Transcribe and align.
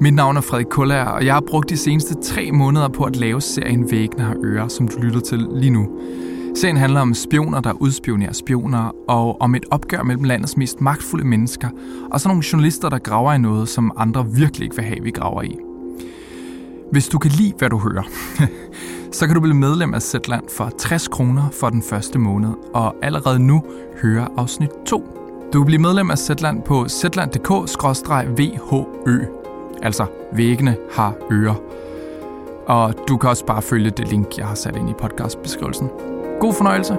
Mit 0.00 0.14
navn 0.14 0.36
er 0.36 0.40
Frederik 0.40 0.66
Kuller, 0.66 1.04
og 1.04 1.26
jeg 1.26 1.34
har 1.34 1.40
brugt 1.40 1.70
de 1.70 1.76
seneste 1.76 2.14
tre 2.14 2.52
måneder 2.52 2.88
på 2.88 3.04
at 3.04 3.16
lave 3.16 3.40
serien 3.40 3.90
Væggene 3.90 4.24
har 4.24 4.36
ører, 4.44 4.68
som 4.68 4.88
du 4.88 4.98
lytter 4.98 5.20
til 5.20 5.48
lige 5.52 5.70
nu. 5.70 5.88
Serien 6.56 6.76
handler 6.76 7.00
om 7.00 7.14
spioner, 7.14 7.60
der 7.60 7.72
udspionerer 7.72 8.32
spioner, 8.32 8.90
og 9.08 9.40
om 9.40 9.54
et 9.54 9.64
opgør 9.70 10.02
mellem 10.02 10.24
landets 10.24 10.56
mest 10.56 10.80
magtfulde 10.80 11.26
mennesker, 11.26 11.68
og 12.10 12.20
så 12.20 12.28
nogle 12.28 12.44
journalister, 12.52 12.88
der 12.88 12.98
graver 12.98 13.32
i 13.32 13.38
noget, 13.38 13.68
som 13.68 13.92
andre 13.96 14.26
virkelig 14.30 14.64
ikke 14.64 14.76
vil 14.76 14.84
have, 14.84 15.02
vi 15.02 15.10
graver 15.10 15.42
i. 15.42 15.56
Hvis 16.92 17.08
du 17.08 17.18
kan 17.18 17.30
lide, 17.30 17.52
hvad 17.58 17.70
du 17.70 17.78
hører, 17.78 18.02
så 19.16 19.26
kan 19.26 19.34
du 19.34 19.40
blive 19.40 19.56
medlem 19.56 19.94
af 19.94 20.02
Zetland 20.02 20.44
for 20.56 20.70
60 20.78 21.08
kroner 21.08 21.48
for 21.60 21.70
den 21.70 21.82
første 21.82 22.18
måned, 22.18 22.50
og 22.74 22.94
allerede 23.02 23.38
nu 23.38 23.62
høre 24.02 24.28
afsnit 24.36 24.70
2. 24.86 25.04
Du 25.52 25.58
kan 25.58 25.66
blive 25.66 25.82
medlem 25.82 26.10
af 26.10 26.18
Zetland 26.18 26.62
på 26.62 26.88
zetland.dk-vhø. 26.88 29.43
Altså, 29.84 30.06
væggene 30.32 30.76
har 30.92 31.16
ører. 31.32 31.54
Og 32.66 32.94
du 33.08 33.16
kan 33.16 33.30
også 33.30 33.46
bare 33.46 33.62
følge 33.62 33.90
det 33.90 34.08
link, 34.08 34.38
jeg 34.38 34.46
har 34.46 34.54
sat 34.54 34.76
ind 34.76 34.90
i 34.90 34.92
podcastbeskrivelsen. 34.92 35.88
God 36.40 36.54
fornøjelse. 36.54 36.94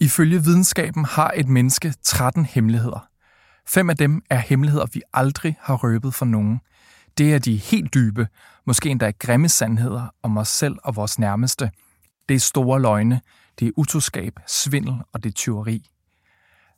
Ifølge 0.00 0.44
videnskaben 0.44 1.04
har 1.04 1.32
et 1.36 1.48
menneske 1.48 1.94
13 2.02 2.44
hemmeligheder. 2.44 3.06
Fem 3.68 3.90
af 3.90 3.96
dem 3.96 4.22
er 4.30 4.38
hemmeligheder, 4.38 4.86
vi 4.92 5.02
aldrig 5.12 5.56
har 5.60 5.74
røbet 5.76 6.14
for 6.14 6.24
nogen. 6.24 6.60
Det 7.18 7.34
er 7.34 7.38
de 7.38 7.56
helt 7.56 7.94
dybe, 7.94 8.28
måske 8.66 8.88
endda 8.88 9.12
grimme 9.18 9.48
sandheder 9.48 10.14
om 10.22 10.38
os 10.38 10.48
selv 10.48 10.76
og 10.84 10.96
vores 10.96 11.18
nærmeste. 11.18 11.70
Det 12.28 12.34
er 12.34 12.40
store 12.40 12.80
løgne, 12.80 13.20
det 13.58 13.68
er 13.68 13.72
utroskab, 13.76 14.32
svindel 14.46 14.94
og 15.12 15.22
det 15.22 15.30
er 15.30 15.34
tyveri. 15.34 15.90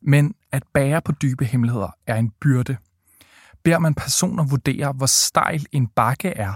Men 0.04 0.34
at 0.52 0.62
bære 0.74 1.02
på 1.02 1.12
dybe 1.12 1.44
hemmeligheder 1.44 1.96
er 2.06 2.16
en 2.16 2.30
byrde. 2.40 2.76
Beder 3.62 3.78
man 3.78 3.94
personer 3.94 4.44
vurdere, 4.44 4.92
hvor 4.92 5.06
stejl 5.06 5.66
en 5.72 5.86
bakke 5.86 6.28
er, 6.28 6.52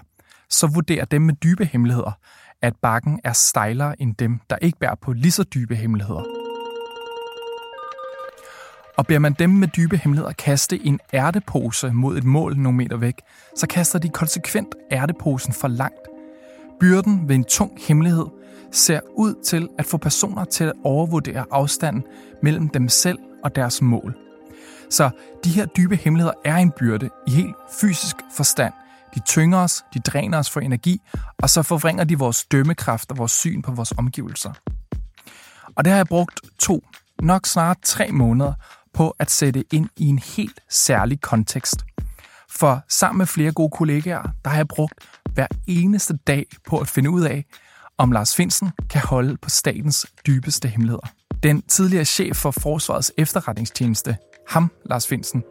så 0.50 0.66
vurderer 0.66 1.04
dem 1.04 1.22
med 1.22 1.34
dybe 1.34 1.64
hemmeligheder, 1.64 2.18
at 2.62 2.76
bakken 2.82 3.20
er 3.24 3.32
stejlere 3.32 4.02
end 4.02 4.14
dem, 4.14 4.40
der 4.50 4.56
ikke 4.56 4.78
bærer 4.78 4.94
på 4.94 5.12
lige 5.12 5.32
så 5.32 5.42
dybe 5.42 5.76
hemmeligheder. 5.76 6.22
Og 8.96 9.06
beder 9.06 9.18
man 9.18 9.32
dem 9.32 9.50
med 9.50 9.68
dybe 9.68 9.96
hemmeligheder 9.96 10.32
kaste 10.32 10.86
en 10.86 11.00
ærtepose 11.14 11.92
mod 11.92 12.18
et 12.18 12.24
mål 12.24 12.56
nogle 12.56 12.76
meter 12.76 12.96
væk, 12.96 13.14
så 13.56 13.66
kaster 13.66 13.98
de 13.98 14.08
konsekvent 14.08 14.74
ærteposen 14.92 15.52
for 15.52 15.68
langt. 15.68 16.08
Byrden 16.80 17.28
ved 17.28 17.34
en 17.34 17.44
tung 17.44 17.72
hemmelighed 17.88 18.26
ser 18.72 19.00
ud 19.14 19.34
til 19.44 19.68
at 19.78 19.86
få 19.86 19.96
personer 19.96 20.44
til 20.44 20.64
at 20.64 20.72
overvurdere 20.84 21.44
afstanden 21.50 22.04
mellem 22.42 22.68
dem 22.68 22.88
selv 22.88 23.18
og 23.46 23.56
deres 23.56 23.82
mål. 23.82 24.16
Så 24.90 25.10
de 25.44 25.50
her 25.50 25.66
dybe 25.66 25.96
hemmeligheder 25.96 26.34
er 26.44 26.56
en 26.56 26.70
byrde 26.70 27.10
i 27.26 27.30
helt 27.30 27.56
fysisk 27.80 28.16
forstand. 28.36 28.72
De 29.14 29.20
tynger 29.20 29.58
os, 29.58 29.84
de 29.94 29.98
dræner 29.98 30.38
os 30.38 30.50
for 30.50 30.60
energi, 30.60 31.00
og 31.38 31.50
så 31.50 31.62
forvringer 31.62 32.04
de 32.04 32.18
vores 32.18 32.44
dømmekraft 32.44 33.10
og 33.10 33.18
vores 33.18 33.32
syn 33.32 33.62
på 33.62 33.72
vores 33.72 33.92
omgivelser. 33.98 34.52
Og 35.76 35.84
det 35.84 35.90
har 35.90 35.96
jeg 35.96 36.06
brugt 36.06 36.40
to, 36.58 36.84
nok 37.22 37.46
snart 37.46 37.76
tre 37.82 38.12
måneder 38.12 38.52
på 38.94 39.14
at 39.18 39.30
sætte 39.30 39.64
ind 39.72 39.88
i 39.96 40.06
en 40.06 40.18
helt 40.18 40.60
særlig 40.70 41.20
kontekst. 41.20 41.84
For 42.50 42.84
sammen 42.88 43.18
med 43.18 43.26
flere 43.26 43.52
gode 43.52 43.70
kollegaer, 43.70 44.22
der 44.44 44.50
har 44.50 44.56
jeg 44.56 44.68
brugt 44.68 44.94
hver 45.34 45.46
eneste 45.66 46.16
dag 46.26 46.46
på 46.68 46.78
at 46.78 46.88
finde 46.88 47.10
ud 47.10 47.22
af, 47.22 47.44
om 47.98 48.12
Lars 48.12 48.36
Finsen 48.36 48.70
kan 48.90 49.00
holde 49.00 49.36
på 49.36 49.50
statens 49.50 50.06
dybeste 50.26 50.68
hemmeligheder. 50.68 51.15
Den 51.42 51.62
tidligere 51.62 52.04
chef 52.04 52.36
for 52.36 52.50
Forsvarets 52.50 53.12
efterretningstjeneste, 53.18 54.16
ham 54.48 54.70
Lars 54.84 55.06
Finsen. 55.06 55.44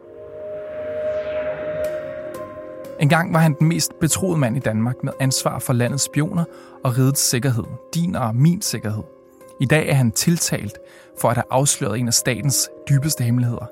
Engang 3.00 3.34
var 3.34 3.38
han 3.38 3.54
den 3.58 3.68
mest 3.68 3.92
betroede 4.00 4.38
mand 4.38 4.56
i 4.56 4.60
Danmark 4.60 4.94
med 5.04 5.12
ansvar 5.20 5.58
for 5.58 5.72
landets 5.72 6.04
spioner 6.04 6.44
og 6.84 6.98
rigets 6.98 7.20
sikkerhed, 7.20 7.64
din 7.94 8.16
og 8.16 8.36
min 8.36 8.62
sikkerhed. 8.62 9.02
I 9.60 9.66
dag 9.66 9.88
er 9.88 9.94
han 9.94 10.12
tiltalt 10.12 10.78
for 11.20 11.28
at 11.28 11.36
have 11.36 11.44
afsløret 11.50 11.98
en 11.98 12.08
af 12.08 12.14
statens 12.14 12.68
dybeste 12.88 13.24
hemmeligheder. 13.24 13.66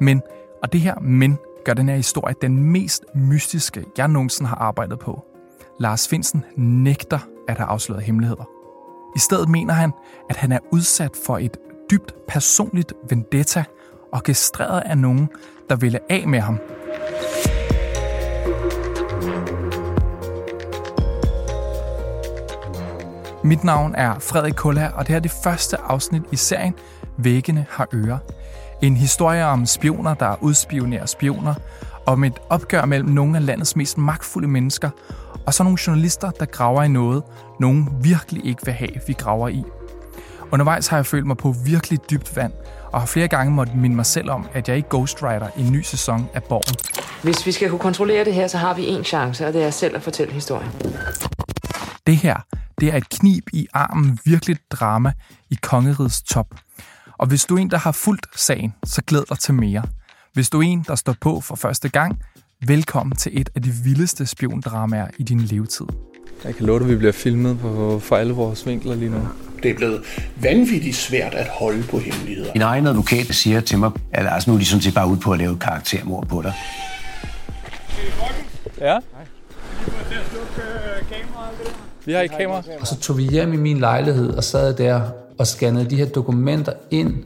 Men, 0.00 0.22
og 0.62 0.72
det 0.72 0.80
her 0.80 0.94
men, 1.00 1.38
gør 1.64 1.74
den 1.74 1.88
her 1.88 1.96
historie 1.96 2.34
den 2.40 2.62
mest 2.62 3.04
mystiske, 3.14 3.84
jeg 3.98 4.08
nogensinde 4.08 4.48
har 4.48 4.56
arbejdet 4.56 4.98
på. 4.98 5.24
Lars 5.80 6.08
Finsen 6.08 6.44
nægter 6.56 7.18
at 7.48 7.58
have 7.58 7.68
afsløret 7.68 8.02
hemmeligheder. 8.02 8.55
I 9.16 9.18
stedet 9.18 9.48
mener 9.48 9.74
han, 9.74 9.92
at 10.30 10.36
han 10.36 10.52
er 10.52 10.58
udsat 10.72 11.16
for 11.26 11.38
et 11.38 11.56
dybt 11.90 12.14
personligt 12.28 12.92
vendetta, 13.08 13.64
orkestreret 14.12 14.80
af 14.80 14.98
nogen, 14.98 15.28
der 15.68 15.76
ville 15.76 15.98
af 16.12 16.28
med 16.28 16.40
ham. 16.40 16.58
Mit 23.44 23.64
navn 23.64 23.94
er 23.94 24.18
Frederik 24.18 24.54
Kulla, 24.54 24.90
og 24.94 24.98
det 24.98 25.08
her 25.08 25.16
er 25.16 25.20
det 25.20 25.34
første 25.44 25.76
afsnit 25.76 26.22
i 26.32 26.36
serien 26.36 26.74
Væggene 27.16 27.66
har 27.70 27.88
ører. 27.94 28.18
En 28.82 28.96
historie 28.96 29.44
om 29.44 29.66
spioner, 29.66 30.14
der 30.14 30.42
udspionerer 30.42 31.06
spioner, 31.06 31.54
om 32.06 32.24
et 32.24 32.38
opgør 32.48 32.84
mellem 32.84 33.08
nogle 33.08 33.36
af 33.36 33.46
landets 33.46 33.76
mest 33.76 33.98
magtfulde 33.98 34.48
mennesker, 34.48 34.90
og 35.46 35.54
så 35.54 35.62
nogle 35.62 35.78
journalister, 35.86 36.30
der 36.30 36.46
graver 36.46 36.82
i 36.82 36.88
noget, 36.88 37.22
nogen 37.60 37.88
virkelig 38.00 38.46
ikke 38.46 38.64
vil 38.64 38.74
have, 38.74 38.90
vi 39.06 39.12
graver 39.12 39.48
i. 39.48 39.64
Undervejs 40.52 40.86
har 40.86 40.96
jeg 40.96 41.06
følt 41.06 41.26
mig 41.26 41.36
på 41.36 41.54
virkelig 41.64 41.98
dybt 42.10 42.36
vand, 42.36 42.52
og 42.92 43.00
har 43.00 43.06
flere 43.06 43.28
gange 43.28 43.52
måttet 43.52 43.76
minde 43.76 43.96
mig 43.96 44.06
selv 44.06 44.30
om, 44.30 44.46
at 44.52 44.68
jeg 44.68 44.76
ikke 44.76 44.88
ghostwriter 44.88 45.48
i 45.56 45.66
en 45.66 45.72
ny 45.72 45.82
sæson 45.82 46.28
af 46.34 46.42
Borgen. 46.44 46.76
Hvis 47.22 47.46
vi 47.46 47.52
skal 47.52 47.70
kunne 47.70 47.78
kontrollere 47.78 48.24
det 48.24 48.34
her, 48.34 48.46
så 48.46 48.58
har 48.58 48.74
vi 48.74 48.86
en 48.86 49.04
chance, 49.04 49.46
og 49.46 49.52
det 49.52 49.64
er 49.64 49.70
selv 49.70 49.96
at 49.96 50.02
fortælle 50.02 50.32
historien. 50.32 50.70
Det 52.06 52.16
her, 52.16 52.36
det 52.80 52.88
er 52.88 52.96
et 52.96 53.08
knib 53.08 53.44
i 53.52 53.66
armen 53.72 54.18
virkelig 54.24 54.56
drama 54.70 55.12
i 55.50 55.58
kongerigets 55.62 56.22
top. 56.22 56.46
Og 57.18 57.26
hvis 57.26 57.44
du 57.44 57.56
er 57.56 57.58
en, 57.58 57.70
der 57.70 57.78
har 57.78 57.92
fulgt 57.92 58.26
sagen, 58.36 58.74
så 58.84 59.02
glæd 59.02 59.22
dig 59.28 59.38
til 59.38 59.54
mere. 59.54 59.82
Hvis 60.32 60.50
du 60.50 60.58
er 60.58 60.62
en, 60.62 60.84
der 60.88 60.94
står 60.94 61.14
på 61.20 61.40
for 61.40 61.56
første 61.56 61.88
gang, 61.88 62.18
velkommen 62.60 63.16
til 63.16 63.40
et 63.40 63.50
af 63.54 63.62
de 63.62 63.70
vildeste 63.84 64.26
spiondramaer 64.26 65.06
i 65.18 65.22
din 65.22 65.40
levetid. 65.40 65.86
Jeg 66.44 66.54
kan 66.54 66.66
love 66.66 66.78
dig, 66.78 66.84
at 66.84 66.90
vi 66.90 66.96
bliver 66.96 67.12
filmet 67.12 67.58
på, 67.58 67.98
for 67.98 68.16
alle 68.16 68.32
vores 68.32 68.66
vinkler 68.66 68.94
lige 68.94 69.10
nu. 69.10 69.18
Det 69.62 69.70
er 69.70 69.74
blevet 69.74 70.02
vanvittigt 70.42 70.96
svært 70.96 71.34
at 71.34 71.48
holde 71.48 71.82
på 71.82 71.98
hemmeligheder. 71.98 72.50
Min 72.54 72.62
egen 72.62 72.86
advokat 72.86 73.26
siger 73.26 73.60
til 73.60 73.78
mig, 73.78 73.90
at 74.12 74.26
altså, 74.30 74.50
nu 74.50 74.54
er 74.54 74.58
de 74.58 74.64
sådan 74.64 74.82
set 74.82 74.94
bare 74.94 75.08
ude 75.08 75.20
på 75.20 75.32
at 75.32 75.38
lave 75.38 75.52
et 75.52 75.60
karaktermord 75.60 76.26
på 76.28 76.42
dig. 76.42 76.52
Ja? 78.80 78.98
Vi 82.04 82.12
har 82.12 82.20
et 82.22 82.30
kamera. 82.30 82.62
Og 82.80 82.86
så 82.86 83.00
tog 83.00 83.16
vi 83.16 83.22
hjem 83.22 83.52
i 83.52 83.56
min 83.56 83.78
lejlighed 83.78 84.30
og 84.30 84.44
sad 84.44 84.74
der 84.74 85.00
og 85.38 85.46
scannede 85.46 85.90
de 85.90 85.96
her 85.96 86.06
dokumenter 86.06 86.72
ind, 86.90 87.24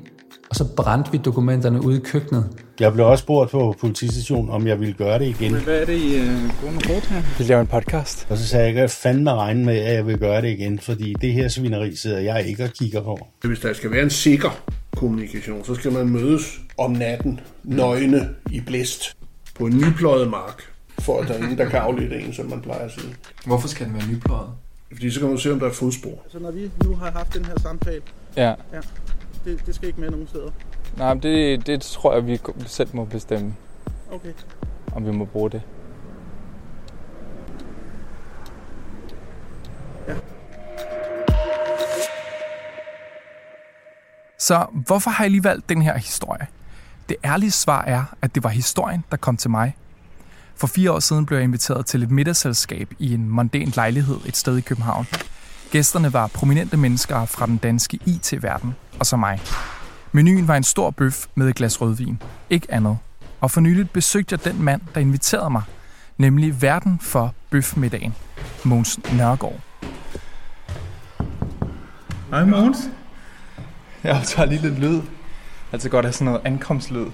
og 0.51 0.57
så 0.57 0.65
brændte 0.77 1.13
vi 1.13 1.19
dokumenterne 1.19 1.85
ude 1.85 1.97
i 1.97 2.01
køkkenet. 2.01 2.45
Jeg 2.81 2.93
blev 2.93 3.07
også 3.07 3.23
spurgt 3.23 3.51
på 3.51 3.75
politistationen, 3.81 4.51
om 4.51 4.67
jeg 4.67 4.81
ville 4.81 4.95
gøre 4.95 5.19
det 5.19 5.27
igen. 5.27 5.55
Hvad 5.55 5.81
er 5.81 5.85
det, 5.85 5.99
I 5.99 6.21
uh, 6.21 6.27
går 6.63 6.71
med 6.71 6.81
her? 7.01 7.39
Vi 7.39 7.45
laver 7.45 7.61
en 7.61 7.67
podcast. 7.67 8.27
Og 8.31 8.37
så 8.39 8.47
sagde 8.47 8.67
jeg, 8.67 8.75
at 8.75 8.81
jeg 8.81 8.91
fandme 8.91 9.35
regne 9.35 9.65
med, 9.65 9.79
at 9.79 9.95
jeg 9.95 10.07
vil 10.07 10.19
gøre 10.19 10.43
det 10.43 10.49
igen, 10.49 10.79
fordi 10.79 11.15
det 11.21 11.33
her 11.33 11.49
svineri 11.49 11.97
sidder 11.97 12.19
jeg 12.19 12.47
ikke 12.47 12.65
og 12.65 12.71
kigger 12.71 13.03
på. 13.03 13.29
Hvis 13.45 13.59
der 13.59 13.73
skal 13.73 13.91
være 13.91 14.03
en 14.03 14.11
sikker 14.11 14.63
kommunikation, 14.97 15.65
så 15.65 15.75
skal 15.75 15.93
man 15.93 16.09
mødes 16.09 16.61
om 16.79 16.91
natten, 16.91 17.41
nøgne 17.65 18.29
i 18.51 18.61
blæst, 18.61 19.17
på 19.55 19.67
en 19.67 19.77
nypløjet 19.77 20.31
mark, 20.31 20.63
for 20.99 21.21
at 21.21 21.29
der 21.29 21.35
er 21.35 21.39
ingen, 21.39 21.59
der 21.59 21.69
kan 21.69 21.79
aflede 21.79 22.21
en, 22.21 22.33
som 22.33 22.47
man 22.47 22.61
plejer 22.61 22.81
at 22.85 22.93
sige. 22.93 23.15
Hvorfor 23.47 23.69
skal 23.69 23.87
den 23.87 23.95
være 23.95 24.09
nypløjet? 24.13 24.49
Fordi 24.93 25.11
så 25.11 25.21
kan 25.21 25.29
man 25.29 25.39
se, 25.39 25.53
om 25.53 25.61
der 25.61 25.67
er 25.67 25.73
fodspor. 25.73 26.23
Så 26.29 26.39
når 26.39 26.51
vi 26.51 26.71
nu 26.85 26.95
har 26.95 27.11
haft 27.11 27.35
den 27.35 27.45
her 27.45 27.55
samtale, 27.63 28.03
Ja. 28.37 28.49
ja, 28.49 28.55
det, 29.45 29.67
det 29.67 29.75
skal 29.75 29.89
ikke 29.89 30.01
med 30.01 30.11
nogen 30.11 30.29
steder. 30.29 30.51
Nej, 30.97 31.15
men 31.15 31.23
det, 31.23 31.67
det 31.67 31.81
tror 31.81 32.15
jeg, 32.15 32.27
vi 32.27 32.41
selv 32.67 32.89
må 32.93 33.05
bestemme, 33.05 33.55
Okay. 34.13 34.33
om 34.93 35.07
vi 35.07 35.11
må 35.13 35.25
bruge 35.25 35.51
det. 35.51 35.63
Så 44.39 44.67
hvorfor 44.73 45.11
har 45.11 45.25
jeg 45.25 45.31
lige 45.31 45.45
valgt 45.45 45.69
den 45.69 45.83
her 45.83 45.99
historie? 45.99 46.47
Det 47.09 47.17
ærlige 47.25 47.51
svar 47.51 47.83
er, 47.85 48.05
at 48.23 48.35
det 48.35 48.45
var 48.45 48.51
historien, 48.51 49.05
der 49.11 49.17
kom 49.17 49.37
til 49.37 49.51
mig. 49.51 49.77
For 50.57 50.67
fire 50.67 50.93
år 50.93 51.01
siden 51.01 51.27
blev 51.27 51.39
jeg 51.39 51.45
inviteret 51.45 51.87
til 51.87 52.03
et 52.03 52.11
middagsselskab 52.11 52.93
i 52.99 53.15
en 53.15 53.29
mondæn 53.29 53.73
lejlighed 53.77 54.17
et 54.27 54.37
sted 54.37 54.57
i 54.57 54.61
København. 54.61 55.07
Gæsterne 55.71 56.13
var 56.13 56.27
prominente 56.27 56.77
mennesker 56.77 57.25
fra 57.25 57.47
den 57.47 57.57
danske 57.57 57.99
IT-verden, 58.07 58.75
og 58.99 59.07
så 59.07 59.17
mig. 59.17 59.41
Menuen 60.13 60.49
var 60.49 60.57
en 60.57 60.63
stor 60.63 60.91
bøf 60.91 61.27
med 61.35 61.49
et 61.49 61.55
glas 61.55 61.81
rødvin. 61.81 62.23
Ikke 62.51 62.67
andet. 62.71 62.99
Og 63.41 63.51
for 63.51 63.61
nyligt 63.61 63.93
besøgte 63.93 64.33
jeg 64.33 64.53
den 64.53 64.63
mand, 64.63 64.81
der 64.95 65.01
inviterede 65.01 65.51
mig, 65.51 65.63
nemlig 66.19 66.63
verden 66.63 66.99
for 67.01 67.35
bøfmiddagen, 67.51 68.15
Måns 68.65 69.01
Nørgaard. 69.13 69.61
Hej 72.31 72.45
Måns. 72.45 72.79
Jeg 74.05 74.23
tager 74.25 74.49
lige 74.49 74.63
lidt 74.63 74.79
lyd. 74.79 75.01
Altså 75.73 75.89
godt 75.89 76.05
have 76.05 76.13
sådan 76.13 76.25
noget 76.25 76.41
ankomstlyd. 76.45 77.07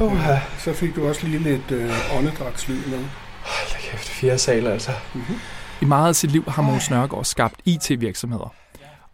Uh, 0.00 0.28
så 0.58 0.72
fik 0.72 0.96
du 0.96 1.08
også 1.08 1.26
lige 1.26 1.42
lidt 1.42 1.70
øh, 1.70 2.16
åndedrætslyd 2.18 2.86
med. 2.86 2.98
Hold 3.42 3.90
kæft, 3.90 4.08
fjerde 4.08 4.38
sal 4.38 4.66
altså. 4.66 4.90
I 5.80 5.84
meget 5.84 6.08
af 6.08 6.16
sit 6.16 6.30
liv 6.30 6.44
har 6.48 6.62
Mogens 6.62 6.90
Nørgaard 6.90 7.24
skabt 7.24 7.54
IT-virksomheder. 7.64 8.54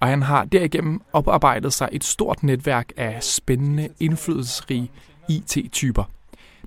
Og 0.01 0.09
han 0.09 0.23
har 0.23 0.45
derigennem 0.45 1.01
oparbejdet 1.13 1.73
sig 1.73 1.89
et 1.93 2.05
stort 2.05 2.43
netværk 2.43 2.93
af 2.97 3.23
spændende, 3.23 3.89
indflydelsesrige 4.01 4.91
IT-typer. 5.29 6.11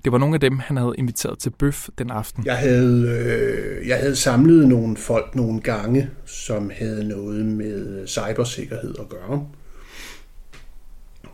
Det 0.04 0.12
var 0.12 0.18
nogle 0.18 0.34
af 0.34 0.40
dem, 0.40 0.58
han 0.58 0.76
havde 0.76 0.94
inviteret 0.98 1.38
til 1.38 1.50
bøf 1.50 1.88
den 1.98 2.10
aften. 2.10 2.46
Jeg 2.46 2.56
havde, 2.56 3.08
øh, 3.08 3.88
jeg 3.88 3.98
havde 3.98 4.16
samlet 4.16 4.68
nogle 4.68 4.96
folk 4.96 5.34
nogle 5.34 5.60
gange, 5.60 6.10
som 6.26 6.70
havde 6.74 7.08
noget 7.08 7.46
med 7.46 8.06
cybersikkerhed 8.06 8.94
at 9.00 9.08
gøre. 9.08 9.46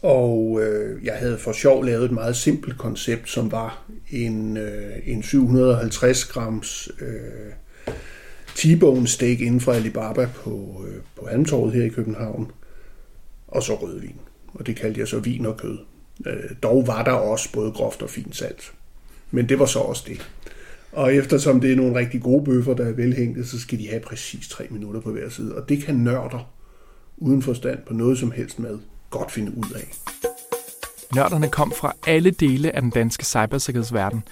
Og 0.02 0.61
øh, 0.62 1.05
jeg 1.05 1.14
havde 1.14 1.38
for 1.38 1.52
sjov 1.52 1.85
lavet 1.85 2.05
et 2.05 2.11
meget 2.11 2.37
simpelt 2.37 2.79
koncept, 2.79 3.31
som 3.31 3.52
var 3.52 3.85
en, 4.11 4.56
øh, 4.56 4.93
en 5.06 5.23
750 5.23 6.25
grams 6.25 6.88
øh, 7.00 7.52
T-bone 8.55 9.06
steak 9.06 9.41
inden 9.41 9.61
fra 9.61 9.75
Alibaba 9.75 10.29
på, 10.35 10.85
øh, 10.89 11.01
på 11.17 11.27
Halmtorvet 11.31 11.75
her 11.75 11.85
i 11.85 11.89
København, 11.89 12.51
og 13.49 13.62
så 13.62 13.75
rødvin. 13.75 14.17
Og 14.55 14.67
det 14.67 14.77
kaldte 14.77 15.01
jeg 15.01 15.09
så 15.09 15.19
vin 15.19 15.47
og 15.47 15.56
kød. 15.56 15.79
Øh, 16.27 16.51
dog 16.62 16.87
var 16.87 17.05
der 17.05 17.12
også 17.12 17.53
både 17.53 17.73
groft 17.73 18.03
og 18.03 18.11
fint 18.11 18.37
salt. 18.37 18.73
Men 19.31 19.49
det 19.49 19.59
var 19.59 19.67
så 19.67 19.79
også 19.79 20.05
det. 20.06 20.31
Og 20.93 21.15
eftersom 21.15 21.61
det 21.61 21.73
er 21.73 21.77
nogle 21.77 21.99
rigtig 21.99 22.23
gode 22.23 22.45
bøffer, 22.45 22.75
der 22.75 22.87
er 22.87 22.93
velhængte, 22.93 23.47
så 23.47 23.61
skal 23.61 23.79
de 23.79 23.89
have 23.89 24.01
præcis 24.01 24.49
tre 24.49 24.67
minutter 24.71 25.01
på 25.01 25.11
hver 25.12 25.29
side. 25.29 25.55
Og 25.55 25.69
det 25.69 25.83
kan 25.83 25.95
nørder 25.95 26.51
uden 27.17 27.43
forstand 27.43 27.79
på 27.87 27.95
noget 27.95 28.19
som 28.19 28.31
helst 28.31 28.59
mad 28.59 28.79
godt 29.11 29.33
finde 29.33 29.59
ud 29.59 29.73
af. 29.75 29.95
Nørderne 31.15 31.49
kom 31.49 31.73
fra 31.77 31.93
alle 32.06 32.31
dele 32.31 32.77
af 32.77 32.83
den 32.83 32.91
danske 32.91 33.25
cybersikkerhedsverden. 33.25 34.23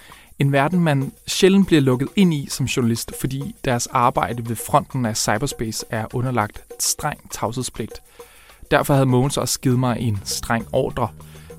En 0.43 0.51
verden, 0.51 0.79
man 0.79 1.11
sjældent 1.27 1.67
bliver 1.67 1.81
lukket 1.81 2.09
ind 2.15 2.33
i 2.33 2.47
som 2.49 2.65
journalist, 2.65 3.11
fordi 3.19 3.55
deres 3.65 3.87
arbejde 3.87 4.49
ved 4.49 4.55
fronten 4.55 5.05
af 5.05 5.17
cyberspace 5.17 5.85
er 5.89 6.15
underlagt 6.15 6.63
streng 6.79 7.31
tavshedspligt. 7.31 8.01
Derfor 8.71 8.93
havde 8.93 9.05
Mogens 9.05 9.37
også 9.37 9.59
givet 9.59 9.79
mig 9.79 9.97
en 9.99 10.19
streng 10.23 10.67
ordre. 10.71 11.07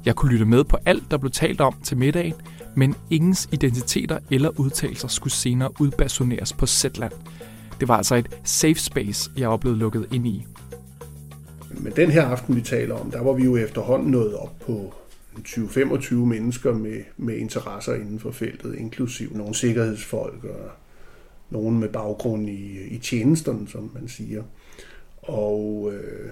Jeg 0.05 0.15
kunne 0.15 0.33
lytte 0.33 0.45
med 0.45 0.65
på 0.65 0.79
alt, 0.87 1.11
der 1.11 1.17
blev 1.17 1.31
talt 1.31 1.61
om 1.61 1.75
til 1.85 1.97
middagen, 1.97 2.35
men 2.75 2.95
ingens 3.11 3.49
identiteter 3.53 4.19
eller 4.31 4.61
udtalelser 4.61 5.09
skulle 5.09 5.33
senere 5.33 5.81
udbasoneres 5.81 6.53
på 6.53 6.67
Zetland. 6.67 7.13
Det 7.81 7.89
var 7.89 7.97
altså 7.97 8.15
et 8.15 8.39
safe 8.45 8.75
space, 8.79 9.31
jeg 9.37 9.51
var 9.51 9.57
blevet 9.57 9.79
lukket 9.79 10.07
ind 10.13 10.27
i. 10.27 10.47
Men 11.71 11.93
den 11.97 12.11
her 12.11 12.27
aften, 12.27 12.57
vi 12.57 12.61
taler 12.61 12.95
om, 12.95 13.11
der 13.11 13.23
var 13.23 13.33
vi 13.33 13.45
jo 13.45 13.57
efterhånden 13.57 14.11
nået 14.11 14.35
op 14.35 14.59
på 14.67 14.95
20-25 15.39 16.15
mennesker 16.15 16.73
med, 16.73 17.01
med 17.17 17.37
interesser 17.37 17.95
inden 17.95 18.21
for 18.21 18.31
feltet, 18.31 18.75
inklusiv 18.75 19.37
nogle 19.37 19.55
sikkerhedsfolk 19.55 20.45
og 20.45 20.71
nogen 21.51 21.79
med 21.79 21.89
baggrund 21.89 22.49
i, 22.49 22.79
i 22.91 22.99
tjenesterne, 22.99 23.69
som 23.69 23.91
man 23.95 24.09
siger. 24.09 24.43
Og, 25.23 25.93
øh, 25.93 26.31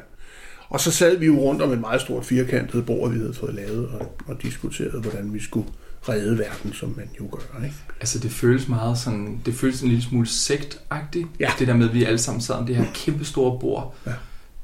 og 0.68 0.80
så 0.80 0.90
sad 0.90 1.16
vi 1.16 1.26
jo 1.26 1.38
rundt 1.38 1.62
om 1.62 1.72
et 1.72 1.80
meget 1.80 2.00
stort 2.00 2.24
firkantet 2.24 2.86
bord, 2.86 3.10
vi 3.12 3.18
havde 3.18 3.34
fået 3.34 3.54
lavet, 3.54 3.88
og, 3.88 4.16
og 4.26 4.42
diskuterede, 4.42 5.00
hvordan 5.00 5.34
vi 5.34 5.40
skulle 5.40 5.68
redde 6.08 6.38
verden, 6.38 6.72
som 6.72 6.94
man 6.96 7.08
jo 7.20 7.28
gør. 7.32 7.64
Ikke? 7.64 7.76
Altså 8.00 8.18
det 8.18 8.30
føles 8.30 8.68
meget 8.68 8.98
sådan, 8.98 9.40
det 9.46 9.54
føles 9.54 9.82
en 9.82 9.88
lille 9.88 10.02
smule 10.02 10.26
sektagtigt. 10.26 11.28
Ja. 11.40 11.50
Det 11.58 11.68
der 11.68 11.74
med, 11.76 11.88
at 11.88 11.94
vi 11.94 12.04
alle 12.04 12.18
sammen 12.18 12.40
sad 12.40 12.54
om 12.54 12.66
det 12.66 12.76
her 12.76 12.84
kæmpe 12.94 13.24
store 13.24 13.58
bord. 13.58 13.94
Ja. 14.06 14.12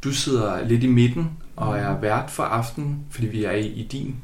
Du 0.05 0.12
sidder 0.12 0.67
lidt 0.67 0.82
i 0.82 0.87
midten 0.87 1.31
og 1.56 1.79
er 1.79 2.00
vært 2.00 2.31
for 2.31 2.43
aftenen, 2.43 2.99
fordi 3.11 3.26
vi 3.26 3.44
er 3.44 3.52
i, 3.52 3.67
i 3.67 3.87
din 3.87 4.17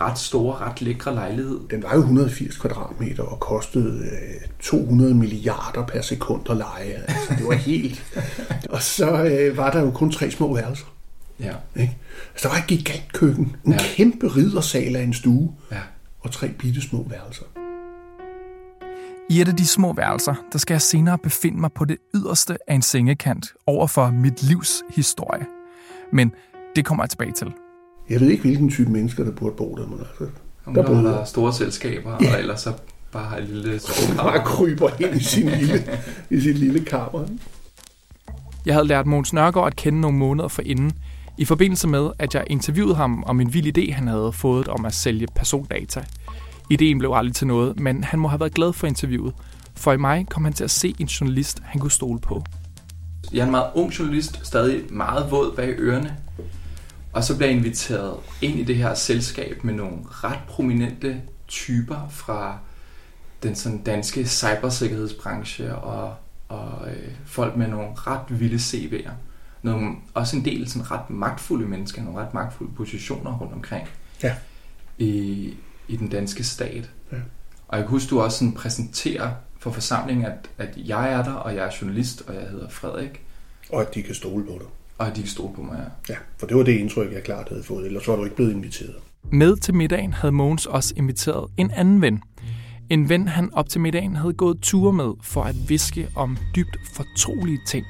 ret 0.00 0.18
store, 0.18 0.56
ret 0.56 0.82
lækre 0.82 1.14
lejlighed. 1.14 1.60
Den 1.70 1.82
var 1.82 1.94
jo 1.94 2.00
180 2.00 2.56
kvadratmeter 2.56 3.22
og 3.22 3.40
kostede 3.40 4.04
øh, 4.04 4.48
200 4.60 5.14
milliarder 5.14 5.86
per 5.86 6.02
sekund 6.02 6.50
at 6.50 6.56
leje. 6.56 7.04
Altså, 7.08 7.34
det 7.38 7.46
var 7.46 7.54
helt... 7.54 8.04
og 8.74 8.82
så 8.82 9.24
øh, 9.24 9.56
var 9.56 9.70
der 9.70 9.80
jo 9.80 9.90
kun 9.90 10.12
tre 10.12 10.30
små 10.30 10.54
værelser. 10.54 10.86
Ja. 11.40 11.52
Ikke? 11.76 11.96
Altså, 12.32 12.48
der 12.48 12.54
var 12.54 12.60
et 12.60 12.66
gigantkøkken, 12.66 13.56
en 13.66 13.72
ja. 13.72 13.78
kæmpe 13.78 14.28
riddersal 14.28 14.96
af 14.96 15.02
en 15.02 15.14
stue 15.14 15.54
ja. 15.70 15.80
og 16.20 16.30
tre 16.30 16.48
bitte 16.48 16.80
små 16.80 17.06
værelser. 17.10 17.44
I 19.30 19.40
et 19.40 19.48
af 19.48 19.56
de 19.56 19.66
små 19.66 19.92
værelser, 19.92 20.34
der 20.52 20.58
skal 20.58 20.74
jeg 20.74 20.82
senere 20.82 21.18
befinde 21.18 21.60
mig 21.60 21.70
på 21.72 21.84
det 21.84 21.96
yderste 22.14 22.56
af 22.68 22.74
en 22.74 22.82
sengekant 22.82 23.46
over 23.66 23.86
for 23.86 24.10
mit 24.10 24.42
livs 24.42 24.82
historie. 24.96 25.46
Men 26.12 26.32
det 26.76 26.84
kommer 26.84 27.04
jeg 27.04 27.10
tilbage 27.10 27.32
til. 27.32 27.52
Jeg 28.10 28.20
ved 28.20 28.28
ikke, 28.28 28.42
hvilken 28.42 28.70
type 28.70 28.90
mennesker, 28.90 29.24
der 29.24 29.30
burde 29.30 29.54
bo 29.56 29.74
der, 29.80 29.86
men 29.86 29.98
altså, 29.98 30.26
Om 30.66 30.74
der 30.74 30.82
der 30.82 30.94
holder 30.94 31.18
jeg. 31.18 31.26
store 31.28 31.52
selskaber, 31.52 32.16
Ja. 32.20 32.32
og 32.34 32.38
ellers 32.40 32.60
så 32.60 32.72
bare 33.12 33.42
et 33.42 33.48
lille 33.48 33.80
Bare 34.16 34.44
kryber 34.44 34.88
ind 35.00 35.16
i, 35.20 35.24
sin 35.24 35.48
lille, 35.48 35.84
i 36.30 36.40
sit 36.40 36.58
lille 36.58 36.80
kammer. 36.84 37.24
Jeg 38.66 38.74
havde 38.74 38.86
lært 38.86 39.06
Mogens 39.06 39.32
Nørgaard 39.32 39.66
at 39.66 39.76
kende 39.76 40.00
nogle 40.00 40.18
måneder 40.18 40.48
forinden, 40.48 40.92
i 41.38 41.44
forbindelse 41.44 41.88
med, 41.88 42.10
at 42.18 42.34
jeg 42.34 42.44
interviewede 42.46 42.94
ham 42.94 43.24
om 43.26 43.40
en 43.40 43.54
vild 43.54 43.78
idé, 43.78 43.92
han 43.92 44.08
havde 44.08 44.32
fået 44.32 44.68
om 44.68 44.84
at 44.84 44.94
sælge 44.94 45.26
persondata. 45.34 46.04
Ideen 46.70 46.98
blev 46.98 47.10
aldrig 47.14 47.34
til 47.34 47.46
noget, 47.46 47.80
men 47.80 48.04
han 48.04 48.18
må 48.20 48.28
have 48.28 48.40
været 48.40 48.54
glad 48.54 48.72
for 48.72 48.86
interviewet, 48.86 49.32
for 49.74 49.92
i 49.92 49.96
mig 49.96 50.26
kom 50.30 50.44
han 50.44 50.52
til 50.52 50.64
at 50.64 50.70
se 50.70 50.94
en 50.98 51.06
journalist, 51.06 51.58
han 51.64 51.80
kunne 51.80 51.90
stole 51.90 52.18
på. 52.20 52.44
Jeg 53.32 53.40
er 53.40 53.44
en 53.44 53.50
meget 53.50 53.66
ung 53.74 53.90
journalist, 53.98 54.46
stadig 54.46 54.82
meget 54.90 55.30
våd 55.30 55.52
bag 55.56 55.74
ørerne. 55.78 56.16
Og 57.12 57.24
så 57.24 57.36
bliver 57.36 57.48
jeg 57.48 57.56
inviteret 57.56 58.16
ind 58.42 58.58
i 58.58 58.64
det 58.64 58.76
her 58.76 58.94
selskab 58.94 59.64
med 59.64 59.74
nogle 59.74 59.96
ret 60.06 60.38
prominente 60.48 61.22
typer 61.48 62.08
fra 62.10 62.58
den 63.42 63.54
sådan 63.54 63.82
danske 63.82 64.26
cybersikkerhedsbranche 64.28 65.74
og, 65.74 66.14
og 66.48 66.88
øh, 66.90 67.10
folk 67.26 67.56
med 67.56 67.68
nogle 67.68 67.88
ret 67.94 68.40
vilde 68.40 68.56
CV'er. 68.56 69.10
Nogle, 69.62 69.94
også 70.14 70.36
en 70.36 70.44
del 70.44 70.68
sådan 70.70 70.90
ret 70.90 71.10
magtfulde 71.10 71.68
mennesker, 71.68 72.02
nogle 72.02 72.20
ret 72.20 72.34
magtfulde 72.34 72.72
positioner 72.76 73.38
rundt 73.38 73.52
omkring 73.52 73.88
Ja. 74.22 74.34
i, 74.98 75.54
i 75.88 75.96
den 75.96 76.08
danske 76.08 76.44
stat. 76.44 76.90
Ja. 77.12 77.16
Og 77.68 77.76
jeg 77.78 77.84
kan 77.84 77.90
huske, 77.90 78.10
du 78.10 78.20
også 78.20 78.38
sådan 78.38 78.52
præsenterer 78.52 79.30
for 79.58 79.70
forsamlingen, 79.70 80.26
at, 80.26 80.50
at 80.58 80.76
jeg 80.76 81.12
er 81.12 81.22
der, 81.22 81.32
og 81.32 81.54
jeg 81.54 81.66
er 81.66 81.70
journalist, 81.82 82.22
og 82.26 82.34
jeg 82.34 82.42
hedder 82.50 82.68
Frederik, 82.68 83.22
Og 83.72 83.80
at 83.80 83.94
de 83.94 84.02
kan 84.02 84.14
stole 84.14 84.44
på 84.44 84.52
dig. 84.60 84.66
Og 85.02 85.08
at 85.08 85.16
de 85.16 85.28
stole 85.28 85.54
på 85.54 85.62
mig. 85.62 85.78
Ja. 86.08 86.12
Ja, 86.14 86.18
for 86.38 86.46
det 86.46 86.56
var 86.56 86.62
det 86.62 86.72
indtryk, 86.72 87.12
jeg 87.12 87.22
klart 87.22 87.48
havde 87.48 87.62
fået, 87.62 87.86
ellers 87.86 88.08
var 88.08 88.16
du 88.16 88.24
ikke 88.24 88.36
blevet 88.36 88.52
inviteret. 88.52 88.94
Med 89.30 89.56
til 89.56 89.74
middagen 89.74 90.12
havde 90.12 90.32
Mogens 90.32 90.66
også 90.66 90.94
inviteret 90.96 91.50
en 91.56 91.70
anden 91.70 92.00
ven. 92.00 92.22
En 92.90 93.08
ven, 93.08 93.28
han 93.28 93.54
op 93.54 93.68
til 93.68 93.80
middagen 93.80 94.16
havde 94.16 94.32
gået 94.32 94.60
ture 94.60 94.92
med 94.92 95.12
for 95.22 95.42
at 95.42 95.54
viske 95.68 96.08
om 96.16 96.36
dybt 96.56 96.76
fortrolige 96.94 97.60
ting, 97.66 97.86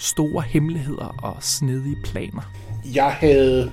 store 0.00 0.42
hemmeligheder 0.42 1.14
og 1.22 1.36
snedige 1.40 1.96
planer. 2.04 2.52
Jeg 2.94 3.12
havde 3.12 3.72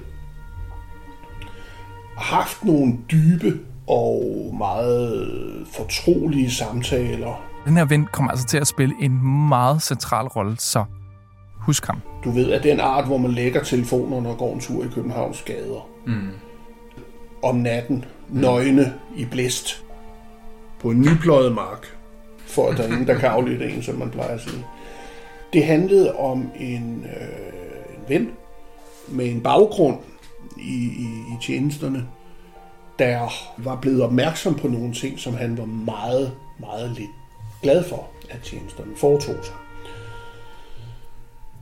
haft 2.17 2.65
nogle 2.65 2.97
dybe 3.11 3.59
og 3.87 4.53
meget 4.57 5.27
fortrolige 5.73 6.51
samtaler. 6.51 7.43
Den 7.65 7.77
her 7.77 7.85
ven 7.85 8.07
kommer 8.11 8.31
altså 8.31 8.47
til 8.47 8.57
at 8.57 8.67
spille 8.67 8.95
en 8.99 9.47
meget 9.49 9.81
central 9.81 10.27
rolle, 10.27 10.55
så 10.59 10.83
husk 11.67 11.85
ham. 11.85 12.01
Du 12.23 12.31
ved, 12.31 12.51
at 12.51 12.63
den 12.63 12.79
art, 12.79 13.05
hvor 13.05 13.17
man 13.17 13.31
lægger 13.31 13.63
telefonerne 13.63 14.29
og 14.29 14.37
går 14.37 14.53
en 14.53 14.59
tur 14.59 14.83
i 14.83 14.87
Københavns 14.87 15.41
gader. 15.41 15.89
Mm. 16.05 16.29
Om 17.43 17.55
natten, 17.55 18.05
nøgne 18.29 18.93
i 19.15 19.25
blæst. 19.25 19.83
På 20.79 20.89
en 20.89 21.01
nypløjet 21.01 21.55
mark. 21.55 21.97
For 22.45 22.69
at 22.69 22.77
der 22.77 22.83
er 22.83 22.87
ingen, 22.87 23.07
der 23.07 23.19
kan 23.19 23.29
aflytte 23.29 23.69
en, 23.69 23.83
som 23.83 23.95
man 23.95 24.09
plejer 24.09 24.35
at 24.35 24.41
sige. 24.41 24.65
Det 25.53 25.65
handlede 25.65 26.15
om 26.15 26.49
en, 26.59 27.05
øh, 27.05 27.95
en 27.95 28.03
ven 28.07 28.29
med 29.07 29.25
en 29.25 29.41
baggrund 29.41 29.97
i, 30.57 30.85
i, 30.85 31.05
i 31.05 31.37
tjenesterne, 31.41 32.07
der 32.99 33.29
var 33.57 33.75
blevet 33.75 34.03
opmærksom 34.03 34.55
på 34.55 34.67
nogle 34.67 34.93
ting, 34.93 35.19
som 35.19 35.33
han 35.33 35.57
var 35.57 35.65
meget, 35.65 36.31
meget 36.59 36.91
lidt 36.91 37.09
glad 37.61 37.83
for, 37.83 38.07
at 38.29 38.39
tjenesterne 38.41 38.91
foretog 38.95 39.35
sig. 39.43 39.55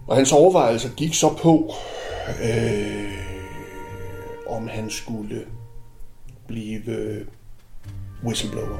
Og 0.08 0.16
hans 0.16 0.32
overvejelser 0.32 0.90
gik 0.90 1.14
så 1.14 1.38
på, 1.42 1.74
øh, 2.44 3.14
om 4.48 4.68
han 4.68 4.90
skulle 4.90 5.46
blive 6.48 7.26
whistleblower. 8.24 8.80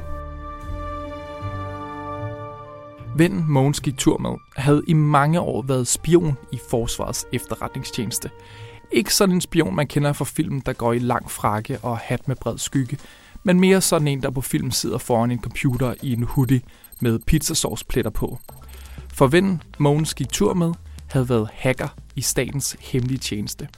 Vennen 3.16 3.44
Mogens 3.48 3.80
gik 3.80 3.98
tur 3.98 4.18
med 4.18 4.30
havde 4.56 4.82
i 4.88 4.92
mange 4.92 5.40
år 5.40 5.62
været 5.62 5.88
spion 5.88 6.36
i 6.52 6.58
Forsvarets 6.70 7.26
efterretningstjeneste. 7.32 8.30
Ikke 8.92 9.14
sådan 9.14 9.34
en 9.34 9.40
spion, 9.40 9.74
man 9.74 9.86
kender 9.86 10.12
fra 10.12 10.24
film, 10.24 10.60
der 10.60 10.72
går 10.72 10.92
i 10.92 10.98
lang 10.98 11.30
frakke 11.30 11.78
og 11.82 11.98
hat 11.98 12.28
med 12.28 12.36
bred 12.36 12.58
skygge, 12.58 12.98
men 13.42 13.60
mere 13.60 13.80
sådan 13.80 14.08
en, 14.08 14.22
der 14.22 14.30
på 14.30 14.40
film 14.40 14.70
sidder 14.70 14.98
foran 14.98 15.30
en 15.30 15.40
computer 15.42 15.94
i 16.02 16.12
en 16.12 16.22
hoodie 16.22 16.60
med 17.00 17.18
pizzasaucepletter 17.18 18.10
på. 18.10 18.38
For 19.14 19.26
vennen 19.26 19.62
Mogens 19.78 20.14
gik 20.14 20.28
tur 20.28 20.54
med 20.54 20.72
havde 21.08 21.28
været 21.28 21.48
hacker 21.52 21.88
i 22.16 22.20
statens 22.20 22.76
hemmelige 22.80 23.18
tjeneste. 23.18 23.68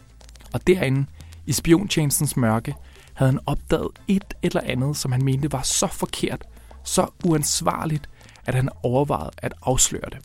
Og 0.52 0.66
derinde, 0.66 1.06
I 1.46 1.52
spiontjenestens 1.52 2.36
mørke 2.36 2.74
havde 3.14 3.30
han 3.30 3.40
opdaget 3.46 3.98
et 4.08 4.34
eller 4.42 4.60
andet, 4.60 4.96
som 4.96 5.12
han 5.12 5.24
mente 5.24 5.52
var 5.52 5.62
så 5.62 5.86
forkert, 5.86 6.44
så 6.84 7.06
uansvarligt, 7.24 8.08
at 8.46 8.54
han 8.54 8.68
overvejede 8.82 9.30
at 9.38 9.54
afsløre 9.62 10.10
det 10.10 10.18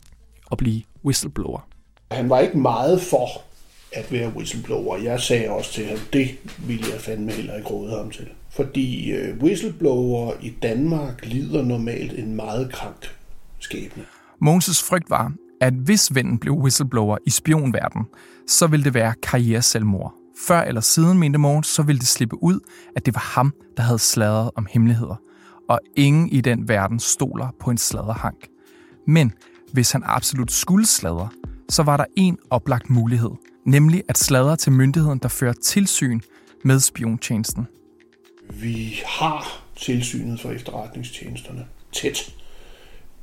og 0.46 0.58
blive 0.58 0.82
whistleblower. 1.04 1.68
Han 2.10 2.30
var 2.30 2.40
ikke 2.40 2.58
meget 2.58 3.00
for 3.00 3.28
at 3.92 4.12
være 4.12 4.28
whistleblower. 4.28 4.96
Jeg 4.96 5.20
sagde 5.20 5.50
også 5.50 5.72
til 5.72 5.86
ham, 5.86 5.98
det 6.12 6.28
ville 6.58 6.84
jeg 6.92 7.00
fandme 7.00 7.32
heller 7.32 7.56
ikke 7.56 7.68
råde 7.68 7.96
ham 7.96 8.10
til. 8.10 8.28
Fordi 8.50 9.10
øh, 9.10 9.38
whistleblower 9.38 10.32
i 10.42 10.50
Danmark 10.62 11.26
lider 11.26 11.62
normalt 11.62 12.18
en 12.18 12.34
meget 12.34 12.72
krank 12.72 13.16
skæbne. 13.58 14.04
Mogens' 14.42 14.88
frygt 14.88 15.10
var, 15.10 15.32
at 15.64 15.74
hvis 15.74 16.14
vennen 16.14 16.38
blev 16.38 16.54
whistleblower 16.54 17.18
i 17.26 17.30
spionverden, 17.30 18.02
så 18.46 18.66
ville 18.66 18.84
det 18.84 18.94
være 18.94 19.14
karriereselvmord. 19.22 20.14
Før 20.46 20.60
eller 20.60 20.80
siden, 20.80 21.18
mente 21.18 21.38
Mogens, 21.38 21.66
så 21.66 21.82
ville 21.82 21.98
det 21.98 22.08
slippe 22.08 22.42
ud, 22.42 22.60
at 22.96 23.06
det 23.06 23.14
var 23.14 23.30
ham, 23.34 23.54
der 23.76 23.82
havde 23.82 23.98
sladret 23.98 24.50
om 24.56 24.66
hemmeligheder. 24.70 25.16
Og 25.68 25.80
ingen 25.96 26.28
i 26.28 26.40
den 26.40 26.68
verden 26.68 27.00
stoler 27.00 27.48
på 27.60 27.70
en 27.70 27.78
sladderhank. 27.78 28.46
Men 29.06 29.32
hvis 29.72 29.92
han 29.92 30.02
absolut 30.04 30.52
skulle 30.52 30.86
sladre, 30.86 31.28
så 31.68 31.82
var 31.82 31.96
der 31.96 32.04
en 32.16 32.38
oplagt 32.50 32.90
mulighed, 32.90 33.30
nemlig 33.66 34.02
at 34.08 34.18
sladre 34.18 34.56
til 34.56 34.72
myndigheden, 34.72 35.18
der 35.18 35.28
fører 35.28 35.52
tilsyn 35.52 36.20
med 36.64 36.80
spiontjenesten. 36.80 37.66
Vi 38.50 39.00
har 39.06 39.64
tilsynet 39.76 40.40
for 40.40 40.50
efterretningstjenesterne 40.50 41.66
tæt. 41.92 42.34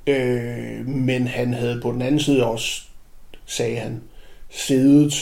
Øh, 0.07 0.87
men 0.87 1.27
han 1.27 1.53
havde 1.53 1.81
på 1.81 1.91
den 1.91 2.01
anden 2.01 2.19
side 2.19 2.45
også, 2.45 2.81
sagde 3.45 3.77
han, 3.77 4.01
siddet 4.49 5.13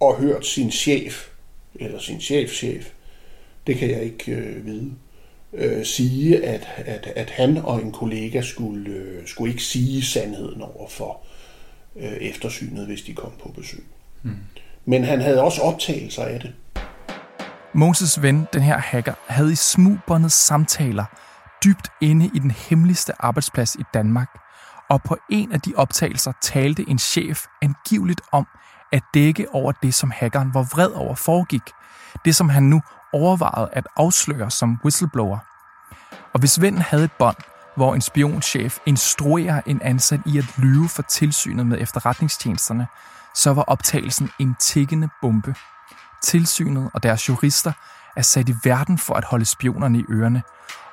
og 0.00 0.16
hørt 0.16 0.46
sin 0.46 0.70
chef, 0.70 1.28
eller 1.74 1.98
sin 1.98 2.20
chefchef, 2.20 2.90
det 3.66 3.76
kan 3.76 3.90
jeg 3.90 4.02
ikke 4.02 4.32
øh, 4.32 4.66
vide, 4.66 4.92
øh, 5.52 5.84
sige, 5.84 6.44
at, 6.46 6.68
at, 6.76 7.06
at 7.16 7.30
han 7.30 7.56
og 7.56 7.82
en 7.82 7.92
kollega 7.92 8.42
skulle, 8.42 8.90
øh, 8.90 9.26
skulle 9.26 9.50
ikke 9.52 9.62
sige 9.62 10.04
sandheden 10.04 10.62
over 10.62 10.88
for 10.88 11.20
øh, 11.96 12.12
eftersynet, 12.12 12.86
hvis 12.86 13.02
de 13.02 13.14
kom 13.14 13.32
på 13.42 13.48
besøg. 13.48 13.84
Hmm. 14.22 14.36
Men 14.84 15.04
han 15.04 15.20
havde 15.20 15.42
også 15.42 15.62
optagelser 15.62 16.24
af 16.24 16.40
det. 16.40 16.52
Moses 17.72 18.22
ven, 18.22 18.46
den 18.52 18.62
her 18.62 18.78
hacker, 18.78 19.14
havde 19.26 19.52
i 19.52 19.56
smugbåndet 19.56 20.32
samtaler 20.32 21.04
dybt 21.64 21.88
inde 22.00 22.26
i 22.26 22.38
den 22.38 22.50
hemmeligste 22.50 23.22
arbejdsplads 23.22 23.74
i 23.74 23.82
Danmark. 23.94 24.28
Og 24.90 25.02
på 25.02 25.16
en 25.28 25.52
af 25.52 25.60
de 25.60 25.72
optagelser 25.76 26.32
talte 26.40 26.88
en 26.88 26.98
chef 26.98 27.44
angiveligt 27.62 28.20
om 28.32 28.46
at 28.92 29.02
dække 29.14 29.46
over 29.52 29.72
det, 29.72 29.94
som 29.94 30.10
hackeren 30.10 30.54
var 30.54 30.62
vred 30.62 30.90
over 30.90 31.14
foregik. 31.14 31.62
Det, 32.24 32.36
som 32.36 32.48
han 32.48 32.62
nu 32.62 32.82
overvejede 33.12 33.70
at 33.72 33.86
afsløre 33.96 34.50
som 34.50 34.78
whistleblower. 34.84 35.38
Og 36.32 36.40
hvis 36.40 36.60
vennen 36.60 36.82
havde 36.82 37.04
et 37.04 37.12
bånd, 37.12 37.36
hvor 37.76 37.94
en 37.94 38.00
spionchef 38.00 38.78
instruerer 38.86 39.60
en 39.66 39.82
ansat 39.82 40.20
i 40.26 40.38
at 40.38 40.58
lyve 40.58 40.88
for 40.88 41.02
tilsynet 41.02 41.66
med 41.66 41.78
efterretningstjenesterne, 41.80 42.86
så 43.34 43.52
var 43.52 43.62
optagelsen 43.62 44.30
en 44.38 44.56
tikkende 44.60 45.08
bombe. 45.22 45.54
Tilsynet 46.22 46.90
og 46.94 47.02
deres 47.02 47.28
jurister 47.28 47.72
er 48.16 48.22
sat 48.22 48.48
i 48.48 48.54
verden 48.64 48.98
for 48.98 49.14
at 49.14 49.24
holde 49.24 49.44
spionerne 49.44 49.98
i 49.98 50.04
ørerne 50.10 50.42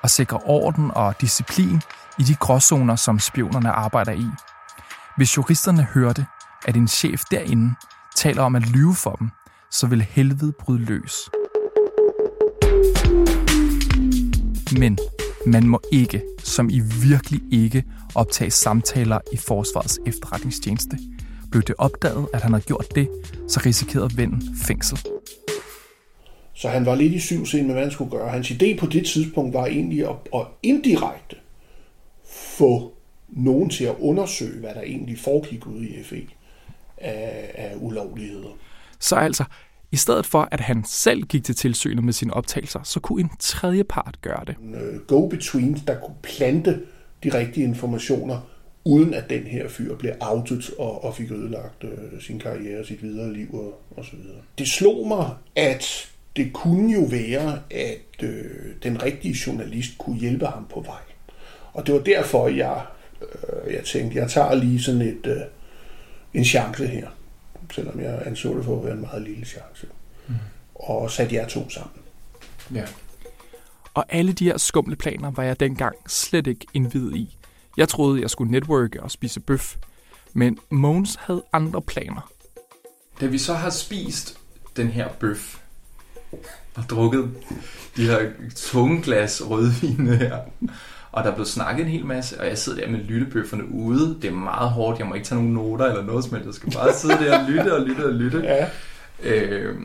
og 0.03 0.09
sikre 0.09 0.37
orden 0.37 0.91
og 0.95 1.21
disciplin 1.21 1.81
i 2.19 2.23
de 2.23 2.35
gråzoner, 2.35 2.95
som 2.95 3.19
spionerne 3.19 3.71
arbejder 3.71 4.11
i. 4.11 4.27
Hvis 5.17 5.37
juristerne 5.37 5.83
hørte, 5.83 6.25
at 6.65 6.75
en 6.75 6.87
chef 6.87 7.23
derinde 7.31 7.75
taler 8.15 8.43
om 8.43 8.55
at 8.55 8.69
lyve 8.69 8.95
for 8.95 9.11
dem, 9.11 9.29
så 9.71 9.87
vil 9.87 10.01
helvede 10.01 10.53
bryde 10.59 10.85
løs. 10.85 11.29
Men 14.79 14.97
man 15.45 15.67
må 15.67 15.81
ikke, 15.91 16.23
som 16.43 16.69
i 16.69 16.79
virkelig 16.79 17.41
ikke, 17.51 17.83
optage 18.15 18.51
samtaler 18.51 19.19
i 19.33 19.37
Forsvarets 19.37 19.99
efterretningstjeneste. 20.05 20.97
Blev 21.51 21.63
det 21.63 21.75
opdaget, 21.77 22.27
at 22.33 22.41
han 22.41 22.51
havde 22.51 22.63
gjort 22.63 22.85
det, 22.95 23.09
så 23.47 23.61
risikerede 23.65 24.17
vennen 24.17 24.57
fængsel. 24.65 24.99
Så 26.57 26.69
han 26.69 26.85
var 26.85 26.95
lidt 26.95 27.13
i 27.13 27.19
syvscenen 27.19 27.67
med, 27.67 27.75
hvad 27.75 27.83
han 27.83 27.91
skulle 27.91 28.11
gøre. 28.11 28.29
Hans 28.29 28.51
idé 28.51 28.77
på 28.79 28.85
det 28.85 29.05
tidspunkt 29.05 29.53
var 29.53 29.65
egentlig 29.65 30.09
at, 30.09 30.15
at 30.35 30.41
indirekte 30.63 31.35
få 32.29 32.93
nogen 33.29 33.69
til 33.69 33.83
at 33.83 33.95
undersøge, 33.99 34.59
hvad 34.59 34.73
der 34.73 34.81
egentlig 34.81 35.19
foregik 35.19 35.67
ude 35.67 35.89
i 35.89 36.03
FE 36.03 36.27
af, 36.97 37.51
af 37.55 37.73
ulovligheder. 37.75 38.49
Så 38.99 39.15
altså, 39.15 39.43
i 39.91 39.95
stedet 39.95 40.25
for 40.25 40.47
at 40.51 40.59
han 40.59 40.83
selv 40.85 41.23
gik 41.23 41.43
til 41.43 41.55
tilsynet 41.55 42.03
med 42.03 42.13
sine 42.13 42.33
optagelser, 42.33 42.79
så 42.83 42.99
kunne 42.99 43.21
en 43.21 43.31
tredje 43.39 43.83
part 43.83 44.21
gøre 44.21 44.43
det. 44.47 44.55
Øh, 44.75 44.99
go-between, 44.99 45.83
der 45.87 45.99
kunne 45.99 46.17
plante 46.23 46.79
de 47.23 47.37
rigtige 47.37 47.63
informationer, 47.63 48.39
uden 48.85 49.13
at 49.13 49.29
den 49.29 49.43
her 49.43 49.69
fyr 49.69 49.95
blev 49.95 50.11
outet 50.21 50.69
og, 50.79 51.03
og 51.03 51.15
fik 51.15 51.31
ødelagt 51.31 51.83
øh, 51.83 52.21
sin 52.21 52.39
karriere, 52.39 52.85
sit 52.85 53.03
videre 53.03 53.33
liv 53.33 53.53
og, 53.53 53.81
og 53.97 54.05
så 54.05 54.15
videre. 54.15 54.41
Det 54.57 54.67
slog 54.67 55.07
mig, 55.07 55.29
at 55.55 56.11
det 56.37 56.53
kunne 56.53 56.93
jo 56.93 57.01
være, 57.01 57.61
at 57.71 58.23
øh, 58.23 58.45
den 58.83 59.03
rigtige 59.03 59.37
journalist 59.47 59.97
kunne 59.97 60.17
hjælpe 60.17 60.45
ham 60.45 60.65
på 60.73 60.81
vej. 60.81 61.01
Og 61.73 61.87
det 61.87 61.93
var 61.95 62.01
derfor, 62.01 62.47
jeg, 62.47 62.85
øh, 63.21 63.73
jeg 63.73 63.83
tænkte, 63.83 64.17
jeg 64.17 64.29
tager 64.29 64.55
lige 64.55 64.81
sådan 64.81 65.01
et, 65.01 65.25
øh, 65.25 65.41
en 66.33 66.45
chance 66.45 66.87
her, 66.87 67.07
selvom 67.71 67.99
jeg 67.99 68.21
anså 68.25 68.57
det 68.57 68.65
for 68.65 68.79
at 68.79 68.85
være 68.85 68.93
en 68.93 69.01
meget 69.01 69.21
lille 69.21 69.45
chance. 69.45 69.87
Mm. 70.27 70.35
Og 70.75 71.11
satte 71.11 71.35
jer 71.35 71.47
to 71.47 71.69
sammen. 71.69 72.01
Ja. 72.73 72.85
Og 73.93 74.05
alle 74.09 74.33
de 74.33 74.45
her 74.45 74.57
skumle 74.57 74.95
planer 74.95 75.31
var 75.31 75.43
jeg 75.43 75.59
dengang 75.59 75.95
slet 76.07 76.47
ikke 76.47 76.65
indvidet 76.73 77.15
i. 77.15 77.37
Jeg 77.77 77.89
troede, 77.89 78.21
jeg 78.21 78.29
skulle 78.29 78.51
networke 78.51 79.03
og 79.03 79.11
spise 79.11 79.39
bøf. 79.39 79.75
Men 80.33 80.59
Mogens 80.69 81.15
havde 81.19 81.43
andre 81.53 81.81
planer. 81.81 82.31
Da 83.21 83.25
vi 83.25 83.37
så 83.37 83.53
har 83.53 83.69
spist 83.69 84.37
den 84.75 84.87
her 84.87 85.09
bøf, 85.19 85.57
og 86.75 86.83
drukket 86.89 87.31
de 87.97 88.05
her 88.05 88.19
tunge 88.55 89.01
glas 89.01 89.49
rødvin 89.49 90.07
her, 90.07 90.37
og 91.11 91.23
der 91.23 91.29
er 91.29 91.35
blevet 91.35 91.49
snakket 91.49 91.85
en 91.85 91.91
hel 91.91 92.05
masse, 92.05 92.39
og 92.39 92.47
jeg 92.47 92.57
sidder 92.57 92.81
der 92.81 92.91
med 92.91 92.99
lyttebøfferne 92.99 93.71
ude. 93.71 94.17
Det 94.21 94.27
er 94.27 94.33
meget 94.35 94.69
hårdt, 94.69 94.99
jeg 94.99 95.07
må 95.07 95.13
ikke 95.13 95.27
tage 95.27 95.39
nogen 95.39 95.53
noter 95.53 95.85
eller 95.85 96.03
noget 96.03 96.23
som 96.23 96.33
helst. 96.33 96.45
Jeg 96.45 96.53
skal 96.53 96.71
bare 96.71 96.93
sidde 96.93 97.13
der 97.13 97.39
og 97.39 97.49
lytte 97.49 97.73
og 97.73 97.81
lytte 97.81 98.05
og 98.05 98.13
lytte. 98.13 98.39
Ja. 98.39 98.67
Øh, 99.23 99.75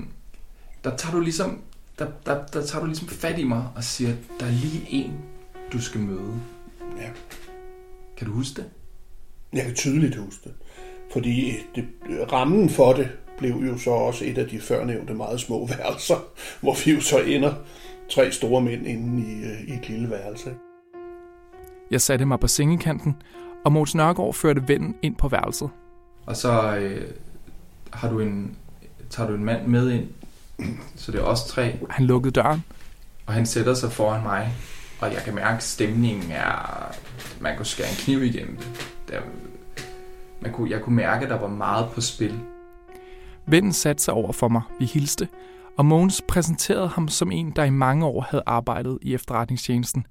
der 0.84 0.96
tager 0.96 1.14
du 1.14 1.20
ligesom 1.20 1.60
der, 1.98 2.06
der, 2.26 2.46
der 2.52 2.66
tager 2.66 2.80
du 2.80 2.86
ligesom 2.86 3.08
fat 3.08 3.38
i 3.38 3.44
mig 3.44 3.64
og 3.74 3.84
siger, 3.84 4.12
der 4.40 4.46
er 4.46 4.50
lige 4.50 4.86
en, 4.88 5.14
du 5.72 5.80
skal 5.80 6.00
møde. 6.00 6.40
Ja. 7.00 7.08
Kan 8.16 8.26
du 8.26 8.32
huske 8.32 8.56
det? 8.56 8.64
Jeg 9.52 9.64
kan 9.64 9.74
tydeligt 9.74 10.16
huske 10.16 10.40
det. 10.44 10.52
Fordi 11.12 11.58
det, 11.74 11.84
rammen 12.32 12.70
for 12.70 12.92
det 12.92 13.10
blev 13.38 13.54
jo 13.54 13.78
så 13.78 13.90
også 13.90 14.24
et 14.24 14.38
af 14.38 14.48
de 14.48 14.60
førnævnte 14.60 15.14
meget 15.14 15.40
små 15.40 15.66
værelser, 15.76 16.24
hvor 16.60 16.84
vi 16.84 16.92
jo 16.92 17.00
så 17.00 17.18
ender 17.18 17.54
tre 18.10 18.32
store 18.32 18.62
mænd 18.62 18.86
inde 18.86 19.32
i, 19.32 19.44
øh, 19.44 19.60
i 19.68 19.72
et 19.78 19.88
lille 19.88 20.10
værelse. 20.10 20.54
Jeg 21.90 22.00
satte 22.00 22.24
mig 22.24 22.40
på 22.40 22.48
sengekanten, 22.48 23.16
og 23.64 23.72
Mogens 23.72 23.94
Nørgaard 23.94 24.34
førte 24.34 24.68
vennen 24.68 24.94
ind 25.02 25.16
på 25.16 25.28
værelset. 25.28 25.70
Og 26.26 26.36
så 26.36 26.76
øh, 26.76 27.08
har 27.92 28.10
du 28.10 28.20
en, 28.20 28.56
tager 29.10 29.28
du 29.28 29.34
en 29.34 29.44
mand 29.44 29.66
med 29.66 29.90
ind, 29.90 30.08
så 30.96 31.12
det 31.12 31.20
er 31.20 31.24
os 31.24 31.44
tre. 31.44 31.78
Han 31.90 32.06
lukkede 32.06 32.32
døren. 32.32 32.64
Og 33.26 33.32
han 33.32 33.46
sætter 33.46 33.74
sig 33.74 33.92
foran 33.92 34.22
mig, 34.22 34.52
og 35.00 35.12
jeg 35.12 35.22
kan 35.24 35.34
mærke, 35.34 35.56
at 35.56 35.62
stemningen 35.62 36.30
er... 36.30 36.92
Man 37.40 37.56
kunne 37.56 37.66
skære 37.66 37.88
en 37.88 37.96
kniv 37.96 38.22
igennem 38.22 38.56
det. 38.56 38.94
Der, 39.08 39.20
man 40.40 40.52
kunne, 40.52 40.70
jeg 40.70 40.80
kunne 40.80 40.96
mærke, 40.96 41.24
at 41.24 41.30
der 41.30 41.38
var 41.38 41.48
meget 41.48 41.88
på 41.94 42.00
spil. 42.00 42.40
Vennen 43.46 43.72
satte 43.72 44.02
sig 44.02 44.14
over 44.14 44.32
for 44.32 44.48
mig. 44.48 44.62
Vi 44.78 44.84
hilste, 44.84 45.28
og 45.76 45.86
Mogens 45.86 46.22
præsenterede 46.28 46.88
ham 46.88 47.08
som 47.08 47.32
en, 47.32 47.50
der 47.50 47.64
i 47.64 47.70
mange 47.70 48.06
år 48.06 48.20
havde 48.20 48.42
arbejdet 48.46 48.98
i 49.02 49.14
efterretningstjenesten, 49.14 50.06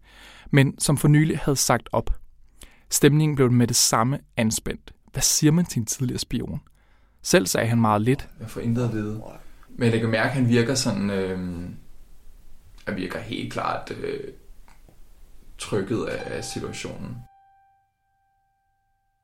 men 0.51 0.79
som 0.79 0.97
for 0.97 1.07
nylig 1.07 1.39
havde 1.39 1.55
sagt 1.57 1.89
op. 1.91 2.09
Stemningen 2.89 3.35
blev 3.35 3.51
med 3.51 3.67
det 3.67 3.75
samme 3.75 4.19
anspændt. 4.37 4.93
Hvad 5.11 5.21
siger 5.21 5.51
man 5.51 5.65
til 5.65 5.79
en 5.79 5.85
tidligere 5.85 6.19
spion? 6.19 6.61
Selv 7.21 7.47
sagde 7.47 7.67
han 7.67 7.81
meget 7.81 8.01
lidt. 8.01 8.29
Jeg 8.39 8.49
får 8.49 8.61
intet 8.61 8.83
at 8.83 8.93
vide. 8.93 9.23
Men 9.69 9.91
jeg 9.91 9.99
kan 9.99 10.09
mærke, 10.09 10.29
at 10.29 10.35
han 10.35 10.47
virker 10.47 10.75
sådan... 10.75 11.09
Øh, 11.09 11.39
han 12.85 12.95
virker 12.95 13.19
helt 13.19 13.53
klart 13.53 13.91
øh, 13.91 14.19
trykket 15.57 16.03
af, 16.05 16.37
af 16.37 16.43
situationen. 16.43 17.17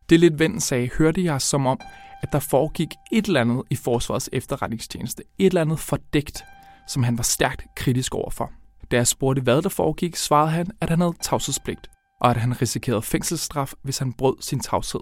Det 0.09 0.19
lidt 0.19 0.39
ven 0.39 0.59
sagde, 0.59 0.89
hørte 0.97 1.23
jeg 1.23 1.41
som 1.41 1.65
om, 1.65 1.79
at 2.21 2.31
der 2.31 2.39
foregik 2.39 2.89
et 3.11 3.25
eller 3.25 3.41
andet 3.41 3.63
i 3.69 3.75
Forsvarets 3.75 4.29
efterretningstjeneste. 4.33 5.23
Et 5.37 5.45
eller 5.45 5.61
andet 5.61 5.79
fordækt, 5.79 6.43
som 6.87 7.03
han 7.03 7.17
var 7.17 7.23
stærkt 7.23 7.65
kritisk 7.75 8.15
overfor. 8.15 8.51
Da 8.91 8.95
jeg 8.95 9.07
spurgte, 9.07 9.41
hvad 9.41 9.61
der 9.61 9.69
foregik, 9.69 10.15
svarede 10.15 10.51
han, 10.51 10.67
at 10.81 10.89
han 10.89 11.01
havde 11.01 11.13
tavshedspligt, 11.21 11.87
og 12.21 12.29
at 12.29 12.37
han 12.37 12.61
risikerede 12.61 13.01
fængselsstraf, 13.01 13.73
hvis 13.81 13.97
han 13.97 14.13
brød 14.13 14.35
sin 14.39 14.59
tavshed. 14.59 15.01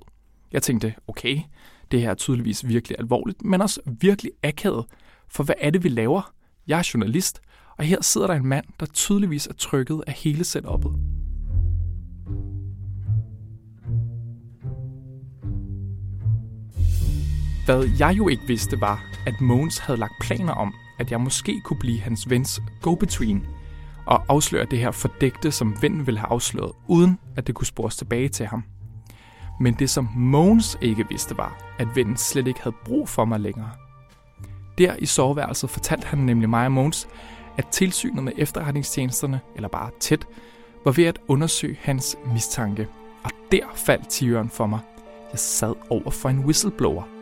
Jeg 0.51 0.63
tænkte, 0.63 0.95
okay, 1.07 1.39
det 1.91 2.01
her 2.01 2.09
er 2.09 2.13
tydeligvis 2.15 2.67
virkelig 2.67 2.99
alvorligt, 2.99 3.45
men 3.45 3.61
også 3.61 3.81
virkelig 3.85 4.31
akavet, 4.43 4.85
For 5.27 5.43
hvad 5.43 5.55
er 5.61 5.69
det, 5.69 5.83
vi 5.83 5.89
laver? 5.89 6.33
Jeg 6.67 6.79
er 6.79 6.89
journalist, 6.93 7.41
og 7.77 7.85
her 7.85 8.01
sidder 8.01 8.27
der 8.27 8.33
en 8.33 8.45
mand, 8.45 8.65
der 8.79 8.85
tydeligvis 8.85 9.47
er 9.47 9.53
trykket 9.53 10.03
af 10.07 10.13
hele 10.13 10.43
setupet. 10.43 11.14
Hvad 17.65 17.89
jeg 17.99 18.17
jo 18.17 18.27
ikke 18.27 18.47
vidste 18.47 18.81
var, 18.81 19.03
at 19.25 19.41
Måns 19.41 19.77
havde 19.77 19.99
lagt 19.99 20.13
planer 20.21 20.53
om, 20.53 20.73
at 20.99 21.11
jeg 21.11 21.21
måske 21.21 21.61
kunne 21.63 21.79
blive 21.79 21.99
hans 21.99 22.29
vens 22.29 22.61
go-between 22.81 23.47
og 24.05 24.23
afsløre 24.27 24.65
det 24.65 24.79
her 24.79 24.91
fordægte, 24.91 25.51
som 25.51 25.81
vennen 25.81 26.07
ville 26.07 26.19
have 26.19 26.31
afsløret, 26.31 26.71
uden 26.87 27.19
at 27.35 27.47
det 27.47 27.55
kunne 27.55 27.67
spores 27.67 27.97
tilbage 27.97 28.29
til 28.29 28.45
ham. 28.45 28.63
Men 29.59 29.73
det, 29.73 29.89
som 29.89 30.09
Måns 30.15 30.77
ikke 30.81 31.05
vidste, 31.09 31.37
var, 31.37 31.57
at 31.79 31.87
vennen 31.95 32.17
slet 32.17 32.47
ikke 32.47 32.61
havde 32.61 32.75
brug 32.85 33.09
for 33.09 33.25
mig 33.25 33.39
længere. 33.39 33.69
Der 34.77 34.95
i 34.99 35.05
soveværelset 35.05 35.69
fortalte 35.69 36.07
han 36.07 36.19
nemlig 36.19 36.49
mig 36.49 36.65
og 36.65 36.71
Måns, 36.71 37.07
at 37.57 37.67
tilsynet 37.67 38.23
med 38.23 38.33
efterretningstjenesterne, 38.37 39.39
eller 39.55 39.69
bare 39.69 39.89
tæt, 39.99 40.27
var 40.85 40.91
ved 40.91 41.05
at 41.05 41.19
undersøge 41.27 41.77
hans 41.81 42.17
mistanke. 42.33 42.87
Og 43.23 43.31
der 43.51 43.65
faldt 43.75 44.09
tigeren 44.09 44.49
for 44.49 44.65
mig. 44.65 44.79
Jeg 45.31 45.39
sad 45.39 45.73
over 45.89 46.11
for 46.11 46.29
en 46.29 46.39
whistleblower. 46.39 47.14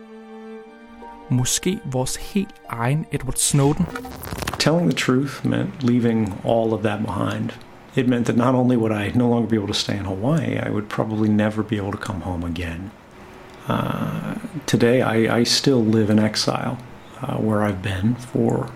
Måske 1.28 1.78
vores 1.84 2.16
helt 2.16 2.54
egen 2.70 3.06
Edward 3.12 3.38
Snowden. 3.38 3.86
Telling 4.58 4.90
the 4.90 4.96
truth 4.96 5.44
meant 5.44 5.82
leaving 5.82 6.34
all 6.44 6.72
of 6.72 6.82
that 6.82 7.00
behind. 7.02 7.50
It 7.96 8.08
meant 8.08 8.26
that 8.26 8.36
not 8.36 8.54
only 8.54 8.76
would 8.76 8.92
I 8.92 9.12
no 9.14 9.28
longer 9.28 9.48
be 9.48 9.56
able 9.56 9.68
to 9.68 9.74
stay 9.74 9.96
in 9.96 10.04
Hawaii, 10.04 10.58
I 10.58 10.70
would 10.70 10.88
probably 10.88 11.28
never 11.28 11.62
be 11.62 11.76
able 11.76 11.92
to 11.92 12.06
come 12.06 12.22
home 12.22 12.44
again. 12.46 12.90
Uh, 13.68 14.34
today, 14.66 15.00
I, 15.00 15.38
I 15.38 15.44
still 15.44 15.82
live 15.82 16.10
in 16.10 16.18
exile, 16.18 16.76
uh, 17.22 17.36
where 17.36 17.62
I've 17.62 17.82
been 17.82 18.14
for 18.16 18.70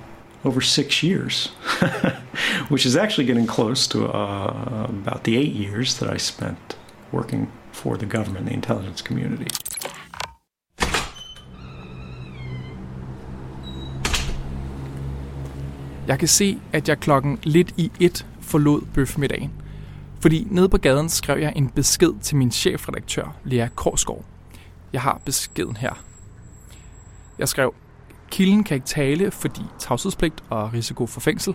over 0.44 0.60
six 0.60 1.02
years, 1.02 1.46
which 2.68 2.86
is 2.86 2.96
actually 2.96 3.26
getting 3.26 3.46
close 3.46 3.86
to 3.88 4.06
uh, 4.06 4.86
about 4.88 5.24
the 5.24 5.36
eight 5.36 5.52
years 5.52 5.98
that 5.98 6.08
I 6.08 6.16
spent 6.16 6.76
working 7.12 7.50
for 7.72 7.96
the 7.96 8.06
government, 8.06 8.46
the 8.46 8.54
intelligence 8.54 9.02
community. 9.02 9.48
Jeg 16.08 16.18
kan 16.18 16.28
se, 16.28 16.60
at 16.72 16.88
jeg 16.88 17.00
klokken 17.00 17.38
lidt 17.42 17.74
i 17.76 17.90
et 18.00 18.26
forlod 18.40 18.82
bøfmiddagen. 18.94 19.52
Fordi 20.20 20.46
nede 20.50 20.68
på 20.68 20.78
gaden 20.78 21.08
skrev 21.08 21.38
jeg 21.38 21.52
en 21.56 21.68
besked 21.68 22.12
til 22.22 22.36
min 22.36 22.50
chefredaktør, 22.50 23.36
Lea 23.44 23.68
Korsgaard. 23.74 24.24
Jeg 24.92 25.02
har 25.02 25.20
beskeden 25.24 25.76
her. 25.76 26.04
Jeg 27.38 27.48
skrev, 27.48 27.74
kilden 28.30 28.64
kan 28.64 28.74
ikke 28.74 28.86
tale, 28.86 29.30
fordi 29.30 29.60
tavshedspligt 29.78 30.44
og 30.50 30.72
risiko 30.72 31.06
for 31.06 31.20
fængsel, 31.20 31.54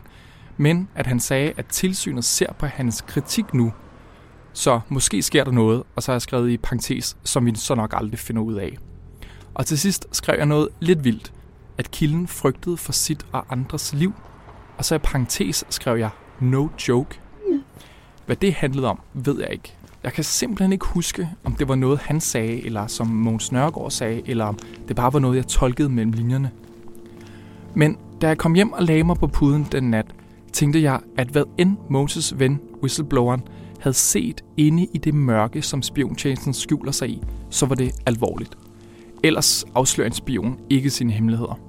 men 0.58 0.90
at 0.96 1.08
han 1.08 1.20
sagde, 1.20 1.54
at 1.58 1.66
tilsynet 1.66 2.26
ser 2.26 2.54
på 2.54 2.66
hans 2.66 3.02
kritik 3.02 3.54
nu, 3.54 3.74
så 4.54 4.80
måske 4.90 5.22
sker 5.22 5.44
der 5.44 5.52
noget, 5.52 5.84
og 5.96 6.04
så 6.04 6.12
har 6.12 6.16
jeg 6.16 6.22
skrevet 6.22 6.50
i 6.50 6.58
parentes, 6.58 7.18
som 7.24 7.46
vi 7.46 7.56
så 7.56 7.76
nok 7.76 7.94
aldrig 7.98 8.20
finder 8.20 8.42
ud 8.42 8.56
af. 8.56 8.78
Og 9.54 9.66
til 9.66 9.80
sidst 9.80 10.08
skrev 10.12 10.36
jeg 10.38 10.46
noget 10.46 10.70
lidt 10.80 11.04
vildt, 11.04 11.34
at 11.78 11.92
kilden 11.92 12.28
frygtede 12.28 12.78
for 12.78 12.92
sit 12.92 13.26
og 13.32 13.46
andres 13.50 13.94
liv, 13.94 14.14
og 14.78 14.86
så 14.86 14.96
i 14.96 14.98
parentes 14.98 15.66
skrev 15.70 15.98
jeg, 15.98 16.10
no 16.40 16.68
joke. 16.88 17.20
Hvad 18.26 18.36
det 18.36 18.54
handlede 18.54 18.88
om, 18.88 19.00
ved 19.14 19.40
jeg 19.40 19.52
ikke. 19.52 19.76
Jeg 20.04 20.14
kan 20.14 20.24
simpelthen 20.24 20.74
ikke 20.74 20.86
huske, 20.86 21.30
om 21.44 21.56
det 21.56 21.68
var 21.68 21.76
noget, 21.76 22.00
han 22.00 22.22
sagde, 22.22 22.66
eller 22.66 22.88
som 22.88 23.08
Mogens 23.08 23.52
Nørgaard 23.52 23.92
sagde, 23.92 24.22
eller 24.26 24.46
om 24.46 24.60
det 24.88 24.96
bare 24.96 25.14
var 25.14 25.20
noget, 25.20 25.36
jeg 25.36 25.48
tolkede 25.48 25.90
mellem 25.90 26.12
linjerne. 26.12 26.52
Men 27.74 27.98
da 28.22 28.28
jeg 28.28 28.38
kom 28.38 28.54
hjem 28.54 28.74
og 28.74 28.84
lagde 28.84 29.04
mig 29.04 29.18
på 29.18 29.28
puden 29.28 29.68
den 29.72 29.84
nat, 29.84 30.06
tænkte 30.54 30.82
jeg, 30.82 31.00
at 31.18 31.28
hvad 31.28 31.44
end 31.58 31.78
Moses 31.90 32.40
ven, 32.40 32.60
whistlebloweren, 32.82 33.42
havde 33.80 33.94
set 33.94 34.44
inde 34.58 34.88
i 34.94 34.98
det 34.98 35.14
mørke, 35.14 35.62
som 35.62 35.82
spiontjenesten 35.82 36.54
skjuler 36.54 36.92
sig 36.92 37.10
i, 37.10 37.24
så 37.50 37.66
var 37.66 37.76
det 37.76 37.92
alvorligt. 38.06 38.58
Ellers 39.24 39.66
afslører 39.76 40.08
en 40.08 40.14
spion 40.14 40.60
ikke 40.70 40.90
sine 40.90 41.14
hemmeligheder. 41.14 41.60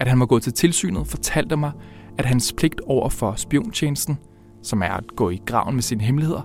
At 0.00 0.08
han 0.08 0.20
var 0.20 0.26
gået 0.26 0.42
til 0.42 0.52
tilsynet, 0.52 1.06
fortalte 1.06 1.56
mig, 1.56 1.72
at 2.18 2.24
hans 2.24 2.52
pligt 2.52 2.80
over 2.80 3.08
for 3.08 3.34
spiontjenesten, 3.36 4.18
som 4.62 4.82
er 4.82 4.88
at 4.88 5.16
gå 5.16 5.30
i 5.30 5.40
graven 5.46 5.74
med 5.74 5.82
sine 5.82 6.02
hemmeligheder, 6.02 6.42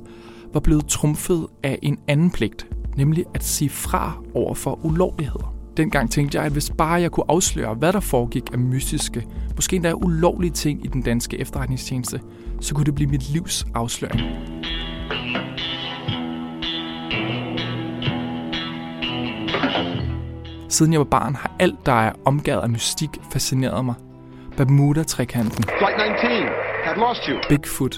var 0.53 0.59
blevet 0.59 0.87
trumfet 0.87 1.47
af 1.63 1.79
en 1.81 1.97
anden 2.07 2.31
pligt, 2.31 2.67
nemlig 2.97 3.25
at 3.33 3.43
sige 3.43 3.69
fra 3.69 4.23
over 4.33 4.53
for 4.53 4.85
ulovligheder. 4.85 5.53
Dengang 5.77 6.11
tænkte 6.11 6.37
jeg, 6.37 6.45
at 6.45 6.51
hvis 6.51 6.69
bare 6.77 7.01
jeg 7.01 7.11
kunne 7.11 7.31
afsløre, 7.31 7.73
hvad 7.73 7.93
der 7.93 7.99
foregik 7.99 8.53
af 8.53 8.59
mystiske, 8.59 9.27
måske 9.55 9.75
endda 9.75 9.93
ulovlige 9.93 10.51
ting 10.51 10.85
i 10.85 10.87
den 10.87 11.01
danske 11.01 11.39
efterretningstjeneste, 11.39 12.21
så 12.61 12.75
kunne 12.75 12.85
det 12.85 12.95
blive 12.95 13.09
mit 13.09 13.29
livs 13.29 13.65
afsløring. 13.75 14.21
Siden 20.69 20.91
jeg 20.91 20.99
var 20.99 21.05
barn 21.05 21.35
har 21.35 21.55
alt, 21.59 21.85
der 21.85 21.91
er 21.91 22.13
omgivet 22.25 22.57
af 22.57 22.69
mystik, 22.69 23.09
fascineret 23.31 23.85
mig. 23.85 23.95
Bermuda-trekanten. 24.57 25.63
Flight 25.79 25.97
19, 25.97 26.49
have 26.83 26.97
lost 26.97 27.21
you. 27.27 27.35
Bigfoot. 27.49 27.95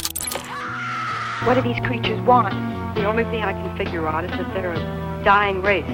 What 1.46 1.56
do 1.58 1.62
these 1.70 1.82
creatures 1.88 2.22
want? 2.28 2.54
The 2.96 3.08
only 3.12 3.24
thing 3.24 3.42
I 3.44 3.54
can 3.62 3.78
figure 3.78 4.06
out 4.08 4.24
is 4.26 4.32
that 4.32 4.48
they're 4.56 4.74
a 4.74 5.24
dying 5.24 5.64
race. 5.64 5.92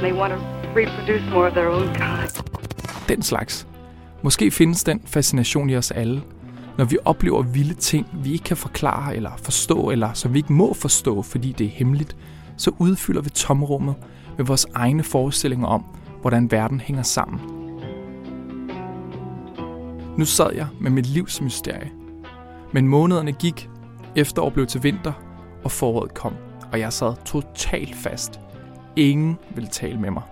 They 0.00 0.12
want 0.12 0.32
to 0.34 0.38
reproduce 0.80 1.24
more 1.34 1.46
of 1.48 1.54
their 1.54 1.68
own 1.68 1.88
kind. 1.94 2.44
Den 3.08 3.22
slags. 3.22 3.66
Måske 4.22 4.50
findes 4.50 4.84
den 4.84 5.00
fascination 5.06 5.70
i 5.70 5.76
os 5.76 5.90
alle, 5.90 6.22
når 6.78 6.84
vi 6.84 6.98
oplever 7.04 7.42
vilde 7.42 7.74
ting, 7.74 8.06
vi 8.12 8.32
ikke 8.32 8.44
kan 8.44 8.56
forklare 8.56 9.16
eller 9.16 9.30
forstå, 9.36 9.90
eller 9.90 10.12
som 10.12 10.32
vi 10.34 10.38
ikke 10.38 10.52
må 10.52 10.74
forstå, 10.74 11.22
fordi 11.22 11.52
det 11.52 11.64
er 11.66 11.70
hemmeligt, 11.70 12.16
så 12.56 12.70
udfylder 12.78 13.20
vi 13.20 13.30
tomrummet 13.30 13.94
med 14.36 14.44
vores 14.46 14.66
egne 14.74 15.02
forestillinger 15.02 15.66
om, 15.66 15.84
hvordan 16.20 16.50
verden 16.50 16.80
hænger 16.80 17.02
sammen. 17.02 17.57
Nu 20.18 20.24
sad 20.24 20.54
jeg 20.54 20.68
med 20.80 20.90
mit 20.90 21.06
livs 21.06 21.40
mysterie. 21.40 21.90
Men 22.72 22.88
månederne 22.88 23.32
gik, 23.32 23.68
efterår 24.16 24.50
blev 24.50 24.66
til 24.66 24.82
vinter, 24.82 25.12
og 25.64 25.70
foråret 25.70 26.14
kom, 26.14 26.34
og 26.72 26.80
jeg 26.80 26.92
sad 26.92 27.14
totalt 27.24 27.94
fast. 27.94 28.40
Ingen 28.96 29.38
ville 29.54 29.68
tale 29.70 30.00
med 30.00 30.10
mig. 30.10 30.22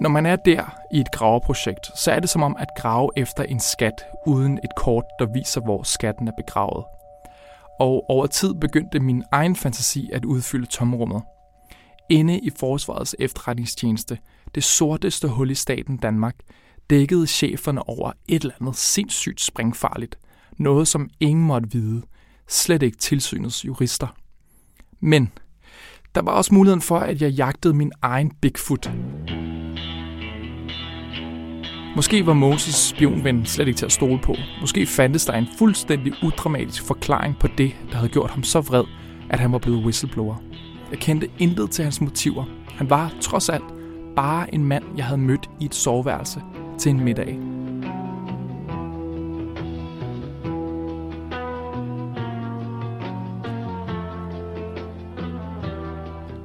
Når 0.00 0.08
man 0.08 0.26
er 0.26 0.36
der 0.36 0.76
i 0.92 1.00
et 1.00 1.10
graveprojekt, 1.12 1.98
så 1.98 2.10
er 2.10 2.20
det 2.20 2.30
som 2.30 2.42
om 2.42 2.56
at 2.58 2.68
grave 2.78 3.10
efter 3.16 3.42
en 3.42 3.60
skat 3.60 4.04
uden 4.26 4.58
et 4.64 4.74
kort, 4.76 5.04
der 5.18 5.26
viser, 5.32 5.60
hvor 5.60 5.82
skatten 5.82 6.28
er 6.28 6.32
begravet. 6.36 6.84
Og 7.80 8.04
over 8.08 8.26
tid 8.26 8.54
begyndte 8.54 9.00
min 9.00 9.24
egen 9.32 9.56
fantasi 9.56 10.10
at 10.12 10.24
udfylde 10.24 10.66
tomrummet. 10.66 11.22
Inde 12.08 12.38
i 12.38 12.50
Forsvarets 12.60 13.16
efterretningstjeneste, 13.18 14.18
det 14.54 14.64
sorteste 14.64 15.28
hul 15.28 15.50
i 15.50 15.54
staten 15.54 15.96
Danmark, 15.96 16.36
dækkede 16.90 17.26
cheferne 17.26 17.88
over 17.88 18.12
et 18.28 18.42
eller 18.42 18.54
andet 18.60 18.76
sindssygt 18.76 19.40
springfarligt. 19.40 20.18
Noget, 20.58 20.88
som 20.88 21.10
ingen 21.20 21.46
måtte 21.46 21.72
vide. 21.72 22.02
Slet 22.48 22.82
ikke 22.82 22.96
tilsynets 22.96 23.64
jurister. 23.64 24.06
Men 25.00 25.32
der 26.14 26.22
var 26.22 26.32
også 26.32 26.54
muligheden 26.54 26.80
for, 26.80 26.98
at 26.98 27.22
jeg 27.22 27.30
jagtede 27.30 27.74
min 27.74 27.92
egen 28.02 28.30
Bigfoot. 28.30 28.90
Måske 31.96 32.26
var 32.26 32.34
Moses 32.34 32.74
spionven 32.74 33.46
slet 33.46 33.68
ikke 33.68 33.78
til 33.78 33.86
at 33.86 33.92
stole 33.92 34.20
på. 34.22 34.34
Måske 34.60 34.86
fandtes 34.86 35.24
der 35.24 35.32
en 35.32 35.46
fuldstændig 35.58 36.12
udramatisk 36.22 36.82
forklaring 36.82 37.38
på 37.40 37.46
det, 37.58 37.76
der 37.90 37.96
havde 37.96 38.12
gjort 38.12 38.30
ham 38.30 38.42
så 38.42 38.60
vred, 38.60 38.84
at 39.30 39.40
han 39.40 39.52
var 39.52 39.58
blevet 39.58 39.84
whistleblower. 39.84 40.36
Jeg 40.90 40.98
kendte 40.98 41.30
intet 41.38 41.70
til 41.70 41.84
hans 41.84 42.00
motiver. 42.00 42.44
Han 42.68 42.90
var, 42.90 43.12
trods 43.20 43.48
alt, 43.48 43.73
bare 44.16 44.54
en 44.54 44.64
mand, 44.64 44.84
jeg 44.96 45.04
havde 45.04 45.20
mødt 45.20 45.50
i 45.60 45.64
et 45.64 45.74
soveværelse 45.74 46.42
til 46.78 46.90
en 46.90 47.04
middag. 47.04 47.38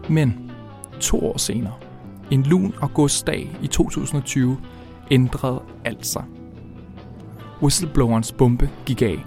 Men 0.10 0.52
to 1.00 1.26
år 1.26 1.38
senere, 1.38 1.74
en 2.32 2.44
lun 2.44 2.74
augustdag 2.82 3.50
i 3.62 3.68
2020, 3.68 4.58
ændrede 5.12 5.62
alt 5.86 6.06
sig. 6.06 6.24
Whistleblowerens 7.62 8.32
bombe 8.32 8.70
gik 8.86 9.02
af. 9.02 9.26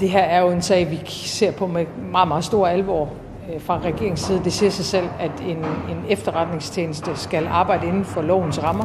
Det 0.00 0.10
her 0.10 0.22
er 0.22 0.40
jo 0.40 0.50
en 0.50 0.62
sag, 0.62 0.90
vi 0.90 1.00
ser 1.06 1.52
på 1.52 1.66
med 1.66 1.86
meget, 2.12 2.28
meget 2.28 2.44
stor 2.44 2.66
alvor 2.66 3.12
Øh, 3.50 3.60
fra 3.60 3.78
regeringens 3.80 4.20
side. 4.20 4.44
Det 4.44 4.52
siger 4.52 4.70
sig 4.70 4.84
selv, 4.84 5.08
at 5.18 5.40
en, 5.40 5.56
en 5.96 6.04
efterretningstjeneste 6.08 7.16
skal 7.16 7.46
arbejde 7.46 7.86
inden 7.86 8.04
for 8.04 8.22
lovens 8.22 8.62
rammer. 8.62 8.84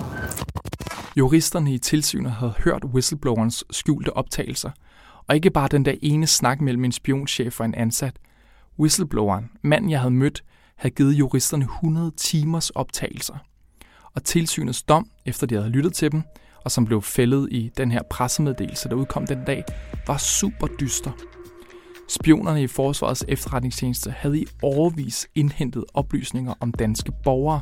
Juristerne 1.18 1.74
i 1.74 1.78
tilsynet 1.78 2.32
havde 2.32 2.54
hørt 2.64 2.84
whistleblowerens 2.86 3.66
skjulte 3.72 4.18
optagelser, 4.18 4.72
og 5.28 5.36
ikke 5.36 5.50
bare 5.50 5.68
den 5.68 5.86
der 5.86 5.94
ene 6.02 6.28
snak 6.28 6.62
mellem 6.62 6.86
en 6.86 6.92
spionchef 6.92 7.60
og 7.60 7.66
en 7.66 7.76
ansat. 7.76 8.16
Whistlebloweren, 8.80 9.50
manden 9.62 9.92
jeg 9.92 10.00
havde 10.00 10.14
mødt, 10.14 10.44
havde 10.76 10.96
givet 10.96 11.14
juristerne 11.14 11.64
100 11.64 12.12
timers 12.18 12.70
optagelser. 12.70 13.36
og 14.16 14.24
tilsynets 14.24 14.84
dom, 14.84 15.08
efter 15.26 15.48
de 15.48 15.56
havde 15.56 15.70
lyttet 15.70 15.94
til 15.94 16.12
dem, 16.12 16.24
og 16.66 16.72
som 16.72 16.86
blev 16.86 17.02
fældet 17.02 17.48
i 17.52 17.72
den 17.78 17.92
her 17.92 18.02
pressemeddelelse, 18.10 18.90
der 18.90 18.96
udkom 18.96 19.28
den 19.28 19.44
dag, 19.46 19.64
var 20.08 20.18
super 20.18 20.68
dyster. 20.68 21.12
Spionerne 22.08 22.64
i 22.64 22.68
Forsvarets 22.68 23.26
efterretningstjeneste 23.28 24.12
havde 24.12 24.40
i 24.40 24.46
overvis 24.62 25.28
indhentet 25.36 25.86
oplysninger 25.94 26.54
om 26.60 26.72
danske 26.72 27.12
borgere, 27.24 27.62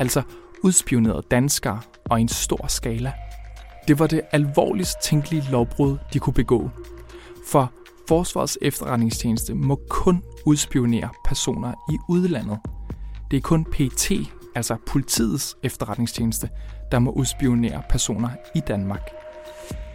altså 0.00 0.22
udspionerede 0.62 1.22
danskere 1.30 1.80
og 2.04 2.18
i 2.18 2.22
en 2.22 2.28
stor 2.28 2.66
skala. 2.66 3.12
Det 3.88 3.98
var 3.98 4.06
det 4.06 4.20
alvorligst 4.32 4.96
tænkelige 5.02 5.44
lovbrud, 5.50 5.96
de 6.12 6.18
kunne 6.18 6.34
begå. 6.34 6.70
For 7.46 7.72
Forsvarets 8.08 8.58
efterretningstjeneste 8.62 9.54
må 9.54 9.80
kun 9.88 10.22
udspionere 10.46 11.08
personer 11.24 11.72
i 11.92 11.96
udlandet. 12.08 12.58
Det 13.30 13.36
er 13.36 13.40
kun 13.40 13.64
PT, 13.64 14.12
altså 14.54 14.76
politiets 14.86 15.56
efterretningstjeneste, 15.62 16.48
der 16.92 16.98
må 16.98 17.10
udspionere 17.10 17.82
personer 17.90 18.30
i 18.54 18.60
Danmark. 18.60 19.10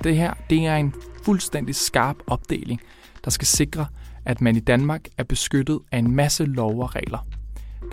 Det 0.04 0.16
her 0.16 0.34
det 0.50 0.66
er 0.66 0.76
en 0.76 0.94
fuldstændig 1.24 1.76
skarp 1.76 2.16
opdeling, 2.28 2.82
der 3.26 3.32
skal 3.32 3.48
sikre, 3.48 3.86
at 4.26 4.42
man 4.42 4.56
i 4.56 4.60
Danmark 4.60 5.08
er 5.18 5.24
beskyttet 5.24 5.80
af 5.92 5.98
en 5.98 6.16
masse 6.16 6.46
lov 6.46 6.82
og 6.82 6.96
regler. 6.96 7.28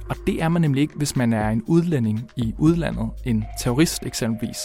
Og 0.09 0.17
det 0.27 0.43
er 0.43 0.49
man 0.49 0.63
nemlig 0.63 0.81
ikke, 0.81 0.95
hvis 0.95 1.17
man 1.17 1.33
er 1.33 1.49
en 1.49 1.63
udlænding 1.67 2.31
i 2.37 2.55
udlandet, 2.59 3.11
en 3.25 3.45
terrorist 3.61 4.03
eksempelvis. 4.03 4.59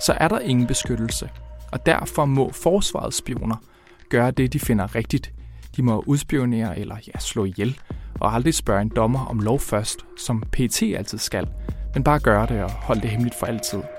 Så 0.00 0.12
er 0.12 0.28
der 0.28 0.38
ingen 0.38 0.66
beskyttelse. 0.66 1.30
Og 1.72 1.86
derfor 1.86 2.24
må 2.24 2.52
forsvarets 2.52 3.16
spioner 3.16 3.56
gøre 4.10 4.30
det, 4.30 4.52
de 4.52 4.58
finder 4.58 4.94
rigtigt. 4.94 5.32
De 5.76 5.82
må 5.82 6.04
udspionere 6.06 6.78
eller 6.78 6.96
ja, 7.06 7.18
slå 7.18 7.44
ihjel, 7.44 7.78
og 8.20 8.34
aldrig 8.34 8.54
spørge 8.54 8.82
en 8.82 8.92
dommer 8.96 9.26
om 9.26 9.38
lov 9.40 9.60
først, 9.60 9.98
som 10.18 10.42
PT 10.52 10.82
altid 10.82 11.18
skal, 11.18 11.48
men 11.94 12.04
bare 12.04 12.20
gøre 12.20 12.46
det 12.46 12.62
og 12.62 12.70
holde 12.70 13.00
det 13.00 13.10
hemmeligt 13.10 13.38
for 13.38 13.46
altid. 13.46 13.97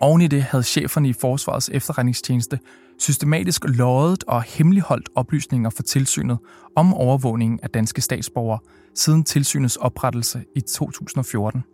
Oven 0.00 0.20
i 0.20 0.26
det 0.26 0.42
havde 0.42 0.64
cheferne 0.64 1.08
i 1.08 1.12
Forsvarets 1.12 1.70
efterretningstjeneste 1.72 2.58
systematisk 2.98 3.64
løjet 3.64 4.24
og 4.24 4.42
hemmeligholdt 4.42 5.08
oplysninger 5.14 5.70
for 5.70 5.82
tilsynet 5.82 6.38
om 6.76 6.94
overvågningen 6.94 7.60
af 7.62 7.70
danske 7.70 8.00
statsborgere 8.00 8.58
siden 8.94 9.24
tilsynets 9.24 9.76
oprettelse 9.76 10.44
i 10.56 10.60
2014. 10.60 11.64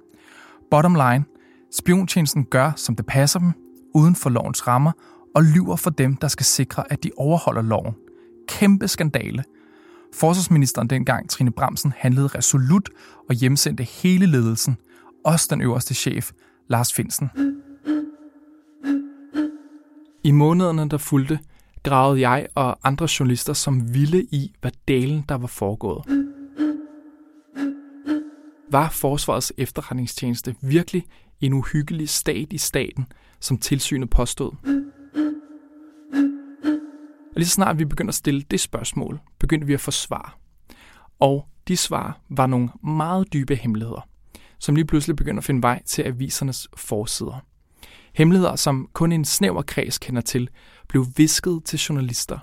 Bottom 0.70 0.94
line, 0.94 1.24
spiontjenesten 1.72 2.44
gør, 2.44 2.72
som 2.76 2.96
det 2.96 3.06
passer 3.06 3.38
dem, 3.38 3.52
uden 3.94 4.14
for 4.14 4.30
lovens 4.30 4.66
rammer, 4.66 4.92
og 5.34 5.42
lyver 5.42 5.76
for 5.76 5.90
dem, 5.90 6.16
der 6.16 6.28
skal 6.28 6.46
sikre, 6.46 6.92
at 6.92 7.04
de 7.04 7.10
overholder 7.16 7.62
loven. 7.62 7.94
Kæmpe 8.48 8.88
skandale. 8.88 9.44
Forsvarsministeren 10.14 10.90
dengang, 10.90 11.30
Trine 11.30 11.50
Bramsen, 11.50 11.92
handlede 11.96 12.26
resolut 12.26 12.88
og 13.28 13.34
hjemsendte 13.34 13.84
hele 13.84 14.26
ledelsen, 14.26 14.76
også 15.24 15.46
den 15.50 15.60
øverste 15.60 15.94
chef, 15.94 16.30
Lars 16.68 16.92
Finsen. 16.92 17.30
I 20.24 20.30
månederne, 20.30 20.88
der 20.88 20.98
fulgte, 20.98 21.38
gravede 21.82 22.28
jeg 22.28 22.46
og 22.54 22.78
andre 22.82 23.08
journalister 23.18 23.52
som 23.52 23.94
vilde 23.94 24.22
i, 24.22 24.52
hvad 24.60 24.70
dalen 24.88 25.24
der 25.28 25.34
var 25.34 25.46
foregået. 25.46 26.04
Var 28.70 28.88
Forsvarets 28.88 29.52
efterretningstjeneste 29.58 30.54
virkelig 30.62 31.04
en 31.40 31.52
uhyggelig 31.52 32.08
stat 32.08 32.52
i 32.52 32.58
staten, 32.58 33.06
som 33.40 33.58
tilsynet 33.58 34.10
påstod? 34.10 34.50
Og 37.32 37.36
lige 37.36 37.46
så 37.46 37.52
snart 37.52 37.78
vi 37.78 37.84
begyndte 37.84 38.10
at 38.10 38.14
stille 38.14 38.42
det 38.42 38.60
spørgsmål, 38.60 39.20
begyndte 39.38 39.66
vi 39.66 39.74
at 39.74 39.80
få 39.80 39.90
svar. 39.90 40.38
Og 41.20 41.46
de 41.68 41.76
svar 41.76 42.20
var 42.30 42.46
nogle 42.46 42.68
meget 42.84 43.32
dybe 43.32 43.54
hemmeligheder, 43.56 44.08
som 44.58 44.74
lige 44.74 44.84
pludselig 44.84 45.16
begyndte 45.16 45.40
at 45.40 45.44
finde 45.44 45.62
vej 45.62 45.82
til 45.86 46.02
avisernes 46.02 46.68
forsider. 46.76 47.44
Hemmeligheder, 48.14 48.56
som 48.56 48.88
kun 48.92 49.12
en 49.12 49.24
snæver 49.24 49.62
kreds 49.62 49.98
kender 49.98 50.22
til, 50.22 50.48
blev 50.88 51.06
visket 51.16 51.60
til 51.64 51.78
journalister. 51.78 52.38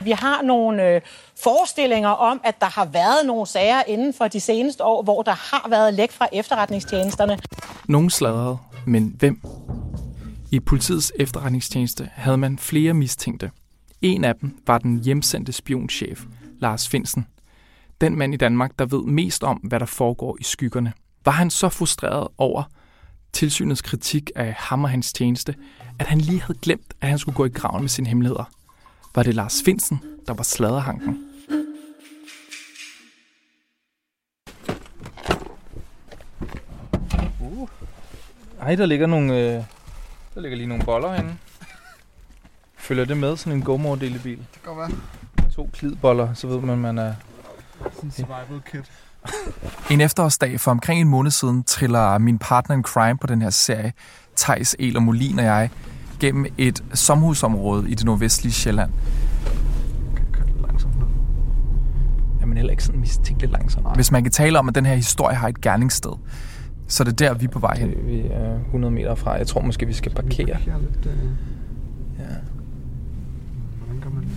Vi 0.00 0.10
har 0.10 0.42
nogle 0.42 0.88
øh, 0.88 1.00
forestillinger 1.42 2.08
om, 2.08 2.40
at 2.44 2.60
der 2.60 2.66
har 2.66 2.84
været 2.84 3.26
nogle 3.26 3.46
sager 3.46 3.82
inden 3.88 4.14
for 4.14 4.28
de 4.28 4.40
seneste 4.40 4.84
år, 4.84 5.02
hvor 5.02 5.22
der 5.22 5.34
har 5.34 5.68
været 5.68 5.94
læk 5.94 6.12
fra 6.12 6.28
efterretningstjenesterne. 6.32 7.38
Nogle 7.88 8.10
sladrede, 8.10 8.58
men 8.86 9.14
hvem? 9.18 9.40
I 10.52 10.60
politiets 10.60 11.12
efterretningstjeneste 11.18 12.10
havde 12.12 12.36
man 12.36 12.58
flere 12.58 12.94
mistænkte. 12.94 13.50
En 14.02 14.24
af 14.24 14.34
dem 14.34 14.58
var 14.66 14.78
den 14.78 15.04
hjemsendte 15.04 15.52
spionchef, 15.52 16.24
Lars 16.60 16.88
Finsen. 16.88 17.26
Den 18.00 18.18
mand 18.18 18.34
i 18.34 18.36
Danmark, 18.36 18.70
der 18.78 18.86
ved 18.86 19.02
mest 19.02 19.44
om, 19.44 19.56
hvad 19.56 19.80
der 19.80 19.86
foregår 19.86 20.36
i 20.40 20.42
skyggerne. 20.42 20.92
Var 21.24 21.32
han 21.32 21.50
så 21.50 21.68
frustreret 21.68 22.28
over 22.38 22.62
tilsynets 23.36 23.82
kritik 23.82 24.30
af 24.34 24.54
ham 24.58 24.84
og 24.84 24.90
hans 24.90 25.12
tjeneste, 25.12 25.54
at 25.98 26.06
han 26.06 26.18
lige 26.18 26.40
havde 26.40 26.58
glemt, 26.62 26.94
at 27.00 27.08
han 27.08 27.18
skulle 27.18 27.36
gå 27.36 27.44
i 27.44 27.48
graven 27.48 27.82
med 27.82 27.88
sine 27.88 28.08
hemmeligheder? 28.08 28.44
Var 29.14 29.22
det 29.22 29.34
Lars 29.34 29.62
Finsen, 29.64 30.00
der 30.26 30.34
var 30.34 30.42
sladerhanken? 30.42 31.18
Uh. 37.40 37.68
Ej, 38.60 38.74
der 38.74 38.86
ligger 38.86 39.06
nogle, 39.06 39.32
øh, 39.32 39.64
der 40.34 40.40
ligger 40.40 40.56
lige 40.56 40.66
nogle 40.66 40.84
boller 40.84 41.12
herinde. 41.12 41.36
Følger 42.76 43.04
det 43.04 43.16
med 43.16 43.36
sådan 43.36 43.52
en 43.52 43.62
GoMore 43.62 43.98
delebil? 43.98 44.38
Det 44.38 44.62
kan 44.64 44.74
godt 44.74 44.78
være. 44.78 45.50
To 45.52 45.70
klidboller, 45.72 46.34
så 46.34 46.46
ved 46.46 46.60
man, 46.60 46.78
man 46.78 46.98
er... 46.98 47.14
Sådan 47.82 48.08
en 48.08 48.10
survival 48.10 48.62
kit. 48.72 48.92
En 49.90 50.00
efterårsdag 50.00 50.60
for 50.60 50.70
omkring 50.70 51.00
en 51.00 51.08
måned 51.08 51.30
siden 51.30 51.62
triller 51.64 52.18
min 52.18 52.38
partner 52.38 52.76
in 52.76 52.82
crime 52.82 53.18
på 53.18 53.26
den 53.26 53.42
her 53.42 53.50
serie, 53.50 53.92
El 54.78 54.96
og 54.96 55.02
Molin 55.02 55.38
og 55.38 55.44
jeg, 55.44 55.70
gennem 56.20 56.46
et 56.58 56.84
sommerhusområde 56.94 57.90
i 57.90 57.94
det 57.94 58.04
nordvestlige 58.04 58.52
Sjælland. 58.52 58.90
Jamen 62.40 62.56
heller 62.56 62.70
ikke 62.70 62.84
sådan 62.84 63.00
mistænkeligt 63.00 63.52
langsomt. 63.52 63.94
Hvis 63.94 64.12
man 64.12 64.22
kan 64.22 64.32
tale 64.32 64.58
om, 64.58 64.68
at 64.68 64.74
den 64.74 64.86
her 64.86 64.94
historie 64.94 65.36
har 65.36 65.48
et 65.48 65.60
gerningssted, 65.60 66.10
så 66.88 67.02
er 67.02 67.04
det 67.04 67.18
der, 67.18 67.34
vi 67.34 67.44
er 67.44 67.48
på 67.48 67.58
vej 67.58 67.78
hen. 67.78 67.94
Vi 68.06 68.20
er 68.30 68.54
100 68.64 68.94
meter 68.94 69.14
fra. 69.14 69.32
Jeg 69.32 69.46
tror 69.46 69.60
måske, 69.60 69.86
vi 69.86 69.92
skal 69.92 70.14
parkere. 70.14 70.46
Lidt, 70.46 71.06
øh... 71.06 71.12
Ja. 72.18 72.24
Hvordan 73.78 74.00
gør 74.02 74.10
man 74.10 74.22
det? 74.22 74.30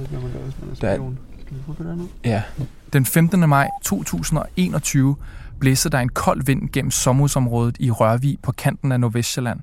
Ikke, 0.00 0.10
hvad 0.10 0.20
man 0.20 0.30
gør, 0.32 0.38
hvis 0.38 0.54
man 0.60 0.68
er 0.82 0.88
er- 0.92 0.94
spion. 0.96 1.18
På 1.66 1.82
det 1.82 1.98
nu? 1.98 2.08
Ja. 2.24 2.42
Den 2.92 3.06
15. 3.06 3.48
maj 3.48 3.68
2021 3.84 5.16
blæste 5.60 5.88
der 5.88 5.98
en 5.98 6.08
kold 6.08 6.44
vind 6.44 6.68
gennem 6.72 6.90
sommerhusområdet 6.90 7.76
i 7.80 7.90
Rørvig 7.90 8.38
på 8.42 8.52
kanten 8.52 8.92
af 8.92 9.00
Nordvestjylland. 9.00 9.60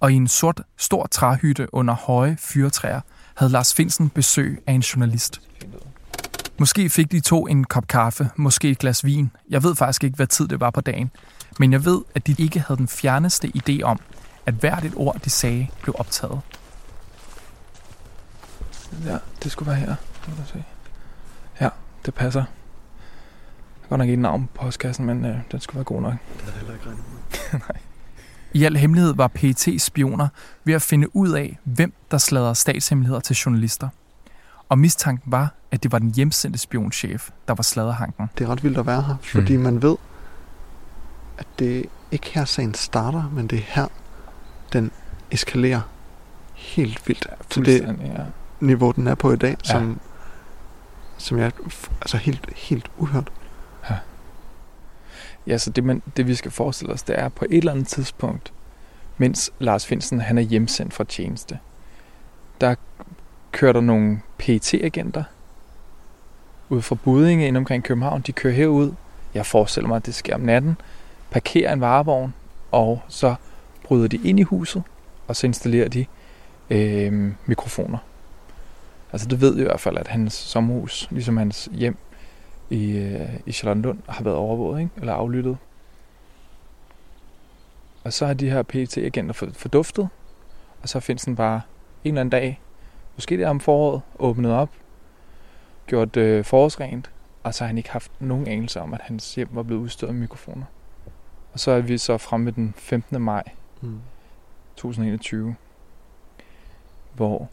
Og 0.00 0.12
i 0.12 0.14
en 0.14 0.28
sort, 0.28 0.60
stor 0.76 1.06
træhytte 1.06 1.74
under 1.74 1.94
høje 1.94 2.36
fyretræer 2.40 3.00
havde 3.34 3.52
Lars 3.52 3.74
Finsen 3.74 4.08
besøg 4.08 4.62
af 4.66 4.72
en 4.72 4.80
journalist. 4.80 5.40
Måske 6.58 6.90
fik 6.90 7.12
de 7.12 7.20
to 7.20 7.46
en 7.46 7.64
kop 7.64 7.86
kaffe, 7.86 8.30
måske 8.36 8.70
et 8.70 8.78
glas 8.78 9.04
vin. 9.04 9.30
Jeg 9.50 9.62
ved 9.62 9.74
faktisk 9.74 10.04
ikke, 10.04 10.16
hvad 10.16 10.26
tid 10.26 10.48
det 10.48 10.60
var 10.60 10.70
på 10.70 10.80
dagen. 10.80 11.10
Men 11.58 11.72
jeg 11.72 11.84
ved, 11.84 12.00
at 12.14 12.26
de 12.26 12.34
ikke 12.38 12.60
havde 12.60 12.78
den 12.78 12.88
fjerneste 12.88 13.52
idé 13.56 13.82
om, 13.82 14.00
at 14.46 14.54
hvert 14.54 14.84
et 14.84 14.92
ord, 14.96 15.20
de 15.24 15.30
sagde, 15.30 15.68
blev 15.82 15.94
optaget. 15.98 16.40
Ja, 19.04 19.18
det 19.42 19.52
skulle 19.52 19.70
være 19.70 19.80
her. 19.80 19.94
Må 20.28 20.34
du 20.36 20.48
se. 20.52 20.64
Ja, 22.02 22.06
det 22.06 22.14
passer. 22.14 22.40
Der 22.40 23.84
er 23.84 23.88
godt 23.88 23.98
nok 23.98 24.04
ikke 24.08 24.14
et 24.14 24.18
navn 24.18 24.48
på 24.54 24.62
postkassen, 24.62 25.06
men 25.06 25.24
øh, 25.24 25.36
den 25.52 25.60
skulle 25.60 25.76
være 25.76 25.84
god 25.84 26.02
nok. 26.02 26.12
Det 26.12 26.40
havde 26.40 26.52
jeg 26.54 26.60
heller 26.60 26.74
ikke 26.74 26.86
regnet 26.86 27.04
med. 27.52 27.60
I 28.60 28.64
al 28.64 28.76
hemmelighed 28.76 29.14
var 29.14 29.28
PET 29.28 29.68
spioner 29.82 30.28
ved 30.64 30.74
at 30.74 30.82
finde 30.82 31.16
ud 31.16 31.30
af, 31.32 31.58
hvem 31.64 31.92
der 32.10 32.18
sladrede 32.18 32.54
statshemmeligheder 32.54 33.20
til 33.20 33.36
journalister. 33.36 33.88
Og 34.68 34.78
mistanken 34.78 35.32
var, 35.32 35.54
at 35.70 35.82
det 35.82 35.92
var 35.92 35.98
den 35.98 36.14
hjemsendte 36.14 36.58
spionchef, 36.58 37.30
der 37.48 37.54
var 37.54 37.62
sladerhanken. 37.62 38.30
Det 38.38 38.44
er 38.44 38.48
ret 38.48 38.64
vildt 38.64 38.78
at 38.78 38.86
være 38.86 39.02
her, 39.02 39.14
fordi 39.22 39.56
mm. 39.56 39.62
man 39.62 39.82
ved, 39.82 39.96
at 41.38 41.46
det 41.58 41.86
ikke 42.10 42.30
her 42.34 42.44
sagen 42.44 42.74
starter, 42.74 43.30
men 43.32 43.46
det 43.46 43.58
er 43.58 43.62
her, 43.66 43.86
den 44.72 44.90
eskalerer 45.30 45.80
helt 46.54 47.08
vildt 47.08 47.26
til 47.50 47.64
det 47.64 47.80
ja. 48.04 48.22
niveau, 48.60 48.90
den 48.90 49.06
er 49.06 49.14
på 49.14 49.32
i 49.32 49.36
dag, 49.36 49.56
Ja. 49.64 49.72
som, 49.72 50.00
som 51.22 51.38
jeg 51.38 51.52
altså 52.00 52.16
helt, 52.16 52.52
helt 52.56 52.90
uhørt. 52.98 53.32
Ja, 53.90 53.96
Ja, 55.46 55.58
så 55.58 55.70
det, 55.70 55.84
man, 55.84 56.02
det 56.16 56.26
vi 56.26 56.34
skal 56.34 56.50
forestille 56.50 56.92
os, 56.92 57.02
det 57.02 57.18
er 57.18 57.28
på 57.28 57.44
et 57.44 57.58
eller 57.58 57.72
andet 57.72 57.88
tidspunkt, 57.88 58.52
mens 59.18 59.50
Lars 59.58 59.86
Finsen 59.86 60.20
han 60.20 60.38
er 60.38 60.42
hjemsendt 60.42 60.94
fra 60.94 61.04
tjeneste, 61.04 61.58
der 62.60 62.74
kører 63.52 63.72
der 63.72 63.80
nogle 63.80 64.20
pt 64.38 64.74
agenter 64.74 65.24
ud 66.68 66.82
fra 66.82 66.94
Budinge 66.94 67.46
ind 67.46 67.56
omkring 67.56 67.84
København. 67.84 68.20
De 68.20 68.32
kører 68.32 68.54
herud. 68.54 68.92
Jeg 69.34 69.46
forestiller 69.46 69.88
mig, 69.88 69.96
at 69.96 70.06
det 70.06 70.14
sker 70.14 70.34
om 70.34 70.40
natten. 70.40 70.76
Parkerer 71.30 71.72
en 71.72 71.80
varevogn, 71.80 72.34
og 72.70 73.02
så 73.08 73.34
bryder 73.84 74.08
de 74.08 74.20
ind 74.24 74.40
i 74.40 74.42
huset, 74.42 74.82
og 75.28 75.36
så 75.36 75.46
installerer 75.46 75.88
de 75.88 76.06
øh, 76.70 77.32
mikrofoner. 77.46 77.98
Altså 79.12 79.28
det 79.28 79.40
ved 79.40 79.58
i 79.58 79.62
hvert 79.62 79.80
fald, 79.80 79.98
at 79.98 80.08
hans 80.08 80.32
sommerhus, 80.32 81.08
ligesom 81.10 81.36
hans 81.36 81.68
hjem 81.72 81.96
i, 82.70 82.90
øh, 82.90 83.28
i 83.46 83.52
Charlottenlund, 83.52 83.98
har 84.08 84.24
været 84.24 84.36
overvåget, 84.36 84.80
ikke? 84.80 84.92
eller 84.96 85.12
aflyttet. 85.12 85.56
Og 88.04 88.12
så 88.12 88.26
har 88.26 88.34
de 88.34 88.50
her 88.50 88.62
PET-agenter 88.62 89.52
forduftet, 89.52 90.08
og 90.82 90.88
så 90.88 91.00
findes 91.00 91.24
den 91.24 91.36
bare 91.36 91.60
en 92.04 92.08
eller 92.08 92.20
anden 92.20 92.30
dag, 92.30 92.60
måske 93.14 93.36
det 93.36 93.44
er 93.44 93.48
om 93.48 93.60
foråret, 93.60 94.02
åbnet 94.18 94.52
op, 94.52 94.70
gjort 95.86 96.16
øh, 96.16 96.44
forårsrent, 96.44 97.10
og 97.42 97.54
så 97.54 97.64
har 97.64 97.66
han 97.66 97.78
ikke 97.78 97.90
haft 97.90 98.12
nogen 98.20 98.46
anelse 98.46 98.80
om, 98.80 98.94
at 98.94 99.00
hans 99.02 99.34
hjem 99.34 99.48
var 99.52 99.62
blevet 99.62 99.80
udstyret 99.80 100.14
med 100.14 100.20
mikrofoner. 100.20 100.64
Og 101.52 101.60
så 101.60 101.70
er 101.70 101.80
vi 101.80 101.98
så 101.98 102.18
fremme 102.18 102.50
den 102.50 102.74
15. 102.76 103.22
maj 103.22 103.42
mm. 103.80 104.00
2021, 104.76 105.54
hvor 107.14 107.48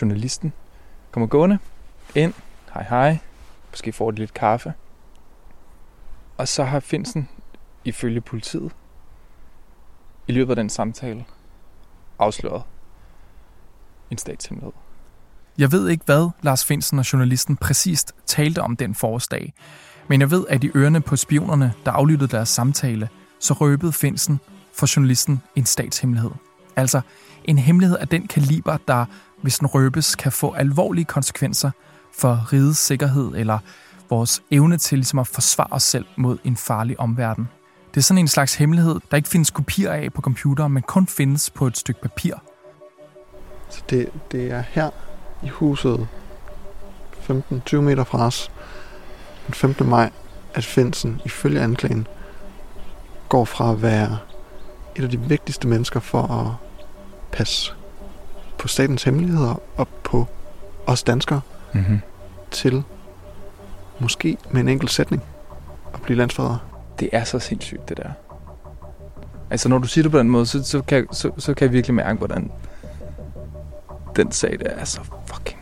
journalisten 0.00 0.52
kommer 1.14 1.26
gående 1.26 1.58
ind, 2.14 2.34
hej 2.74 2.86
hej, 2.88 3.18
måske 3.70 3.92
får 3.92 4.10
de 4.10 4.16
lidt 4.16 4.34
kaffe, 4.34 4.72
og 6.38 6.48
så 6.48 6.64
har 6.64 6.80
Finsen, 6.80 7.28
ifølge 7.84 8.20
politiet, 8.20 8.72
i 10.28 10.32
løbet 10.32 10.50
af 10.50 10.56
den 10.56 10.70
samtale, 10.70 11.24
afsløret 12.18 12.62
en 14.10 14.18
statshemmelighed. 14.18 14.72
Jeg 15.58 15.72
ved 15.72 15.88
ikke, 15.88 16.04
hvad 16.04 16.30
Lars 16.42 16.64
Finsen 16.64 16.98
og 16.98 17.12
journalisten 17.12 17.56
præcist 17.56 18.14
talte 18.26 18.62
om 18.62 18.76
den 18.76 18.94
forårsdag, 18.94 19.52
men 20.08 20.20
jeg 20.20 20.30
ved, 20.30 20.44
at 20.48 20.64
i 20.64 20.70
ørerne 20.76 21.00
på 21.00 21.16
spionerne, 21.16 21.72
der 21.84 21.92
aflyttede 21.92 22.36
deres 22.36 22.48
samtale, 22.48 23.08
så 23.40 23.54
røbede 23.54 23.92
Finsen 23.92 24.40
for 24.72 24.96
journalisten 24.96 25.42
en 25.56 25.66
statshemmelighed. 25.66 26.30
Altså 26.76 27.00
en 27.44 27.58
hemmelighed 27.58 27.96
af 27.96 28.08
den 28.08 28.26
kaliber, 28.26 28.76
der, 28.88 29.06
hvis 29.44 29.58
den 29.58 29.66
røbes, 29.66 30.14
kan 30.16 30.32
få 30.32 30.52
alvorlige 30.52 31.04
konsekvenser 31.04 31.70
for 32.18 32.52
rigets 32.52 32.78
sikkerhed 32.78 33.32
eller 33.36 33.58
vores 34.10 34.42
evne 34.50 34.76
til 34.76 34.98
ligesom 34.98 35.18
at 35.18 35.26
forsvare 35.26 35.68
os 35.70 35.82
selv 35.82 36.06
mod 36.16 36.38
en 36.44 36.56
farlig 36.56 37.00
omverden. 37.00 37.48
Det 37.90 37.96
er 37.96 38.02
sådan 38.02 38.18
en 38.18 38.28
slags 38.28 38.54
hemmelighed, 38.54 39.00
der 39.10 39.16
ikke 39.16 39.28
findes 39.28 39.50
kopier 39.50 39.92
af 39.92 40.12
på 40.12 40.20
computer, 40.20 40.68
men 40.68 40.82
kun 40.82 41.06
findes 41.06 41.50
på 41.50 41.66
et 41.66 41.78
stykke 41.78 42.00
papir. 42.00 42.34
Så 43.68 43.82
det, 43.90 44.08
det 44.32 44.50
er 44.50 44.62
her 44.68 44.90
i 45.42 45.48
huset 45.48 46.08
15-20 47.30 47.76
meter 47.76 48.04
fra 48.04 48.26
os 48.26 48.50
den 49.46 49.54
15. 49.54 49.88
maj, 49.88 50.10
at 50.54 50.64
Finsen 50.64 51.20
ifølge 51.24 51.60
anklagen 51.60 52.06
går 53.28 53.44
fra 53.44 53.72
at 53.72 53.82
være 53.82 54.18
et 54.96 55.04
af 55.04 55.10
de 55.10 55.20
vigtigste 55.20 55.68
mennesker 55.68 56.00
for 56.00 56.22
at 56.22 56.52
passe 57.32 57.74
på 58.64 58.68
statens 58.68 59.02
hemmeligheder 59.02 59.60
og 59.76 59.88
på 59.88 60.26
os 60.86 61.02
danskere 61.02 61.40
mm-hmm. 61.74 62.00
til 62.50 62.82
måske 63.98 64.36
med 64.50 64.60
en 64.60 64.68
enkelt 64.68 64.90
sætning 64.90 65.22
at 65.94 66.02
blive 66.02 66.16
landsfader. 66.18 66.56
Det 67.00 67.08
er 67.12 67.24
så 67.24 67.38
sindssygt, 67.38 67.88
det 67.88 67.96
der. 67.96 68.10
Altså, 69.50 69.68
når 69.68 69.78
du 69.78 69.86
siger 69.86 70.02
det 70.02 70.12
på 70.12 70.18
den 70.18 70.30
måde, 70.30 70.46
så, 70.46 70.64
så, 70.64 70.82
kan, 70.82 71.06
så, 71.12 71.30
så 71.38 71.54
kan 71.54 71.64
jeg 71.64 71.72
virkelig 71.72 71.94
mærke, 71.94 72.18
hvordan 72.18 72.50
den 74.16 74.32
sag 74.32 74.58
der 74.60 74.70
er 74.70 74.84
så 74.84 75.00
fucking 75.26 75.53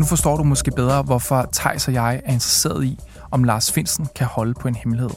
Nu 0.00 0.06
forstår 0.06 0.36
du 0.36 0.42
måske 0.42 0.70
bedre, 0.70 1.02
hvorfor 1.02 1.48
Tejs 1.52 1.88
og 1.88 1.94
jeg 1.94 2.14
er 2.24 2.32
interesseret 2.32 2.84
i, 2.84 2.98
om 3.30 3.44
Lars 3.44 3.72
Finsen 3.72 4.08
kan 4.14 4.26
holde 4.26 4.54
på 4.54 4.68
en 4.68 4.74
hemmelighed. 4.74 5.10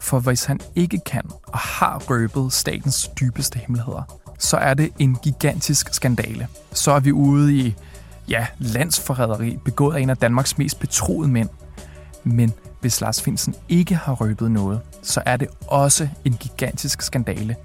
For 0.00 0.18
hvis 0.18 0.44
han 0.44 0.60
ikke 0.74 1.00
kan 1.06 1.22
og 1.46 1.58
har 1.58 2.02
røbet 2.10 2.52
statens 2.52 3.10
dybeste 3.20 3.58
hemmeligheder, 3.58 4.18
så 4.38 4.56
er 4.56 4.74
det 4.74 4.90
en 4.98 5.16
gigantisk 5.22 5.94
skandale. 5.94 6.48
Så 6.72 6.92
er 6.92 7.00
vi 7.00 7.12
ude 7.12 7.54
i, 7.54 7.74
ja, 8.28 8.46
landsforræderi 8.58 9.58
begået 9.64 9.96
af 9.96 10.00
en 10.00 10.10
af 10.10 10.16
Danmarks 10.16 10.58
mest 10.58 10.80
betroede 10.80 11.28
mænd. 11.28 11.48
Men 12.24 12.52
hvis 12.80 13.00
Lars 13.00 13.22
Finsen 13.22 13.54
ikke 13.68 13.94
har 13.94 14.12
røbet 14.12 14.50
noget, 14.50 14.80
så 15.02 15.22
er 15.26 15.36
det 15.36 15.48
også 15.66 16.08
en 16.24 16.32
gigantisk 16.32 17.02
skandale. 17.02 17.56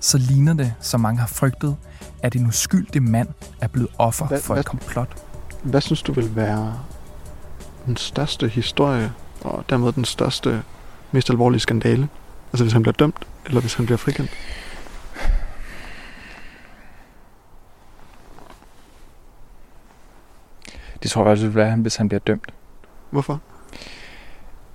Så 0.00 0.18
ligner 0.18 0.54
det, 0.54 0.74
som 0.80 1.00
mange 1.00 1.20
har 1.20 1.26
frygtet, 1.26 1.76
at 2.22 2.36
en 2.36 2.46
uskyldig 2.46 3.02
mand 3.02 3.28
er 3.60 3.68
blevet 3.68 3.90
offer 3.98 4.26
hvad, 4.26 4.40
for 4.40 4.56
et 4.56 4.66
komplot. 4.66 5.27
Hvad 5.62 5.80
synes 5.80 6.02
du 6.02 6.12
vil 6.12 6.36
være 6.36 6.80
den 7.86 7.96
største 7.96 8.48
historie, 8.48 9.12
og 9.40 9.64
dermed 9.70 9.92
den 9.92 10.04
største, 10.04 10.62
mest 11.12 11.30
alvorlige 11.30 11.60
skandale? 11.60 12.08
Altså 12.52 12.64
hvis 12.64 12.72
han 12.72 12.82
bliver 12.82 12.92
dømt, 12.92 13.26
eller 13.46 13.60
hvis 13.60 13.74
han 13.74 13.86
bliver 13.86 13.98
frikendt? 13.98 14.30
Det 21.02 21.10
tror 21.10 21.22
jeg 21.22 21.30
faktisk 21.30 21.46
vil 21.46 21.54
være, 21.54 21.76
hvis 21.76 21.96
han 21.96 22.08
bliver 22.08 22.20
dømt. 22.20 22.54
Hvorfor? 23.10 23.40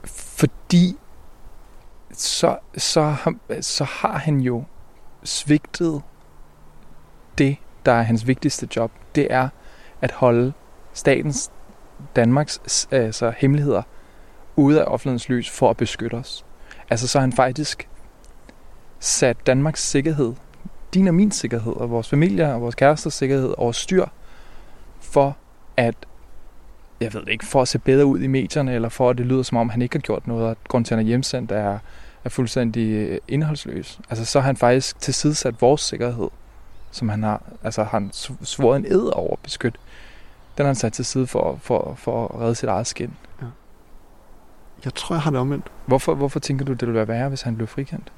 Fordi 0.06 0.98
så, 2.14 2.58
så, 2.78 3.16
så 3.62 3.84
har 3.84 4.18
han 4.18 4.40
jo 4.40 4.64
svigtet 5.24 6.02
det, 7.38 7.58
der 7.86 7.92
er 7.92 8.02
hans 8.02 8.28
vigtigste 8.28 8.68
job. 8.76 8.92
Det 9.16 9.28
er 9.30 9.50
at 10.02 10.12
holde 10.12 10.54
statens 10.94 11.52
Danmarks 12.16 12.88
altså, 12.92 13.34
hemmeligheder 13.38 13.82
ude 14.56 14.82
af 14.82 14.86
offentlighedens 14.88 15.30
lys 15.30 15.50
for 15.50 15.70
at 15.70 15.78
beskytte 15.78 16.16
os. 16.16 16.46
Altså 16.90 17.08
så 17.08 17.20
har 17.20 17.22
han 17.22 17.34
faktisk 17.34 17.88
sat 19.00 19.48
Danmarks 19.48 19.90
sikkerhed, 19.90 20.34
din 20.94 21.08
og 21.08 21.16
min 21.16 21.32
sikkerhed, 21.32 21.74
og 21.74 21.90
vores 21.90 22.10
familie 22.10 22.54
og 22.54 22.62
vores 22.62 22.76
kæresters 22.76 23.14
sikkerhed 23.14 23.54
over 23.58 23.72
styr, 23.72 24.06
for 25.02 25.38
at, 25.78 25.96
jeg 27.02 27.14
ved 27.14 27.28
ikke, 27.28 27.46
for 27.46 27.62
at 27.62 27.68
se 27.68 27.80
bedre 27.80 28.06
ud 28.06 28.20
i 28.20 28.28
medierne, 28.28 28.74
eller 28.74 28.90
for 28.90 29.10
at 29.10 29.18
det 29.18 29.26
lyder 29.26 29.44
som 29.44 29.58
om, 29.58 29.70
han 29.70 29.82
ikke 29.82 29.96
har 29.96 30.02
gjort 30.02 30.28
noget, 30.28 30.46
og 30.46 30.58
grund 30.68 30.86
til, 30.86 30.94
at 30.94 30.98
han 30.98 31.06
er 31.06 31.08
hjemsendt, 31.08 31.52
er, 31.52 31.80
er 32.24 32.30
fuldstændig 32.30 32.92
øh, 32.92 33.20
indholdsløs. 33.28 34.00
Altså 34.10 34.26
så 34.26 34.40
har 34.40 34.46
han 34.46 34.58
faktisk 34.58 35.00
tilsidesat 35.00 35.62
vores 35.62 35.82
sikkerhed, 35.82 36.30
som 36.92 37.10
han 37.10 37.24
har, 37.24 37.42
altså 37.64 37.84
han 37.84 38.10
svoret 38.42 38.78
en 38.78 38.86
ed 38.86 39.10
over 39.14 39.34
at 39.34 39.40
beskytte 39.44 39.80
den 40.58 40.66
har 40.66 40.68
han 40.68 40.76
sat 40.76 40.94
til 40.94 41.06
side 41.06 41.28
for, 41.28 41.60
for, 41.62 41.96
for 41.96 42.28
at 42.28 42.42
redde 42.42 42.56
sit 42.56 42.70
eget 42.70 42.88
skin. 42.88 43.14
Ja. 43.42 43.46
Jeg 44.86 44.94
tror, 44.96 45.16
jeg 45.16 45.22
har 45.22 45.32
det 45.32 45.40
omvendt. 45.40 45.72
Hvorfor, 45.86 46.16
hvorfor 46.16 46.40
tænker 46.40 46.66
du, 46.66 46.74
det 46.74 46.82
ville 46.82 46.94
være 46.94 47.08
værre, 47.08 47.30
hvis 47.30 47.42
han 47.42 47.56
blev 47.56 47.68
frikendt? 47.68 48.12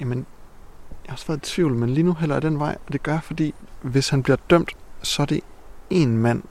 Jamen, 0.00 0.18
jeg 1.04 1.10
har 1.10 1.12
også 1.12 1.26
været 1.26 1.38
i 1.38 1.54
tvivl, 1.54 1.74
men 1.74 1.90
lige 1.90 2.04
nu 2.04 2.12
hælder 2.12 2.34
jeg 2.34 2.42
den 2.42 2.58
vej, 2.58 2.76
og 2.86 2.92
det 2.92 3.02
gør 3.02 3.12
jeg, 3.12 3.22
fordi 3.22 3.54
hvis 3.82 4.08
han 4.08 4.22
bliver 4.22 4.36
dømt, 4.50 4.76
så 5.02 5.22
er 5.22 5.26
det 5.26 5.40
en 5.90 6.18
mand, 6.18 6.42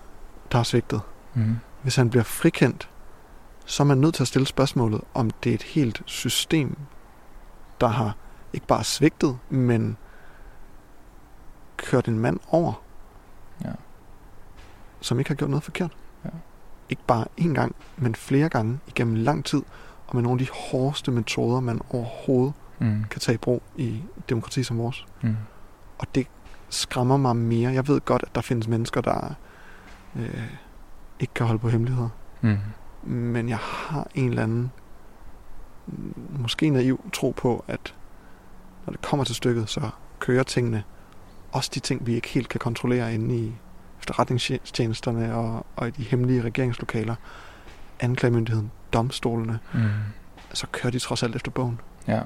der 0.52 0.58
har 0.58 0.64
svigtet. 0.64 1.02
Mm. 1.34 1.56
Hvis 1.82 1.96
han 1.96 2.10
bliver 2.10 2.24
frikendt, 2.24 2.90
så 3.66 3.84
er 3.84 3.88
man 3.88 3.98
nødt 3.98 4.16
til 4.16 4.24
at 4.24 4.28
stille 4.28 4.48
spørgsmålet, 4.48 5.02
om 5.14 5.32
det 5.32 5.50
er 5.50 5.54
et 5.54 5.64
helt 5.64 6.02
system, 6.06 6.78
der 7.82 7.88
har 7.88 8.16
ikke 8.54 8.68
bare 8.68 8.84
svigtet, 8.84 9.38
men 9.50 9.98
kørt 11.78 12.08
en 12.08 12.20
mand 12.20 12.40
over. 12.52 12.82
Ja 13.64 13.72
som 15.02 15.20
ikke 15.20 15.30
har 15.30 15.36
gjort 15.36 15.50
noget 15.50 15.64
forkert. 15.64 15.92
Ja. 16.26 16.30
Ikke 16.90 17.02
bare 17.08 17.26
én 17.42 17.54
gang, 17.54 17.76
men 17.98 18.16
flere 18.16 18.50
gange 18.50 18.80
igennem 18.88 19.16
lang 19.16 19.46
tid, 19.46 19.62
og 20.08 20.16
med 20.16 20.24
nogle 20.24 20.42
af 20.42 20.46
de 20.46 20.52
hårdeste 20.54 21.12
metoder, 21.12 21.60
man 21.60 21.82
overhovedet 21.90 22.54
mm. 22.80 23.04
kan 23.10 23.22
tage 23.22 23.34
i 23.34 23.38
brug 23.38 23.64
i 23.76 24.04
demokrati 24.30 24.64
som 24.64 24.78
vores. 24.78 25.06
Mm. 25.22 25.36
Og 25.98 26.16
det 26.16 26.28
skræmmer 26.70 27.18
mig 27.18 27.36
mere. 27.36 27.72
Jeg 27.72 27.88
ved 27.88 28.02
godt, 28.02 28.24
at 28.24 28.36
der 28.36 28.42
findes 28.42 28.68
mennesker, 28.68 29.02
der 29.02 29.34
øh, 30.16 30.44
ikke 31.20 31.34
kan 31.34 31.46
holde 31.46 31.60
på 31.60 31.70
hemmeligheder. 31.70 32.10
Mm. 32.42 32.58
Men 33.12 33.50
jeg 33.50 33.58
har 33.58 34.08
en 34.16 34.30
eller 34.30 34.44
anden 34.44 34.72
måske 36.40 36.70
naiv 36.70 37.10
tro 37.14 37.32
på, 37.38 37.66
at 37.68 37.96
når 38.86 38.92
det 38.92 39.02
kommer 39.02 39.24
til 39.24 39.36
stykket, 39.36 39.70
så 39.70 39.90
kører 40.20 40.44
tingene 40.44 40.84
også 41.52 41.72
de 41.74 41.80
ting, 41.80 42.08
vi 42.08 42.16
ikke 42.16 42.28
helt 42.28 42.50
kan 42.50 42.60
kontrollere 42.60 43.14
inde 43.14 43.38
i 43.38 43.56
efterretningstjenesterne 44.08 45.36
og, 45.36 45.66
og 45.76 45.88
i 45.88 45.92
de 45.92 46.04
hemmelige 46.04 46.42
regeringslokaler, 46.42 47.16
anklagemyndigheden, 48.00 48.72
domstolene, 48.94 49.60
mm. 49.74 49.80
så 50.54 50.68
kører 50.72 50.92
de 50.92 51.00
trods 51.00 51.24
alt 51.24 51.36
efter 51.36 51.52
bogen. 51.52 51.80
Ja. 52.08 52.22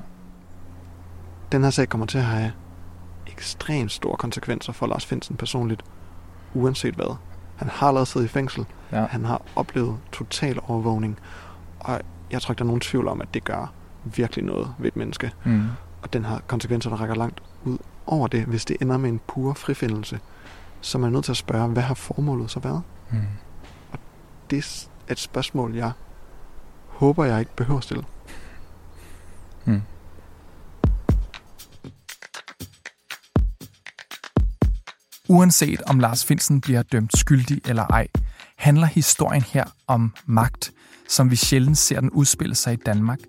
Den 1.52 1.64
her 1.64 1.70
sag 1.70 1.90
kommer 1.90 2.08
til 2.08 2.18
at 2.18 2.24
have 2.24 2.52
ekstremt 3.28 3.92
store 3.92 4.18
konsekvenser 4.18 4.74
for 4.74 4.88
Lars 4.88 5.06
Finsen 5.06 5.38
personligt, 5.38 5.84
uanset 6.54 6.96
hvad. 6.96 7.16
Han 7.56 7.70
har 7.70 7.88
allerede 7.88 8.06
siddet 8.06 8.28
i 8.28 8.30
fængsel. 8.30 8.66
Ja. 8.92 9.06
Han 9.06 9.26
har 9.26 9.42
oplevet 9.56 9.98
total 10.12 10.60
overvågning. 10.68 11.20
Og 11.80 12.02
jeg 12.32 12.42
tror 12.42 12.52
ikke, 12.52 12.60
der 12.60 12.66
er 12.66 12.68
nogen 12.68 12.82
tvivl 12.82 13.08
om, 13.08 13.22
at 13.22 13.34
det 13.34 13.44
gør 13.44 13.74
virkelig 14.04 14.46
noget 14.46 14.74
ved 14.80 14.88
et 14.88 14.96
menneske. 14.96 15.32
Mm. 15.44 15.68
Og 16.02 16.14
den 16.14 16.26
har 16.26 16.42
konsekvenser, 16.48 16.90
der 16.90 16.98
rækker 16.98 17.16
langt 17.16 17.42
ud 17.64 17.78
over 18.06 18.28
det, 18.28 18.46
hvis 18.46 18.66
det 18.66 18.78
ender 18.82 18.98
med 18.98 19.10
en 19.10 19.20
pur 19.28 19.54
frifindelse 19.54 20.20
så 20.82 20.98
man 20.98 21.08
er 21.08 21.12
nødt 21.12 21.26
til 21.26 21.32
at 21.32 21.38
spørge, 21.38 21.68
hvad 21.68 21.84
har 21.84 21.94
formålet 21.94 22.52
så 22.52 22.60
været? 22.60 22.82
Mm. 23.12 23.18
Og 23.92 24.00
det 24.50 24.88
er 25.08 25.12
et 25.12 25.20
spørgsmål, 25.20 25.76
jeg 25.76 25.92
håber, 26.88 27.26
jeg 27.26 27.40
ikke 27.40 27.56
behøver 27.56 27.78
at 27.78 27.84
stille. 27.84 28.04
Mm. 29.66 29.82
Uanset 35.30 35.82
om 35.82 36.00
Lars 36.00 36.26
Finsen 36.26 36.62
bliver 36.62 36.84
dømt 36.84 37.18
skyldig 37.18 37.62
eller 37.66 37.88
ej, 37.88 38.08
handler 38.56 38.88
historien 38.88 39.42
her 39.42 39.66
om 39.88 40.14
magt, 40.26 40.72
som 41.10 41.32
vi 41.32 41.36
sjældent 41.36 41.78
ser 41.78 42.00
den 42.00 42.10
udspille 42.10 42.56
sig 42.56 42.74
i 42.74 42.78
Danmark. 42.86 43.20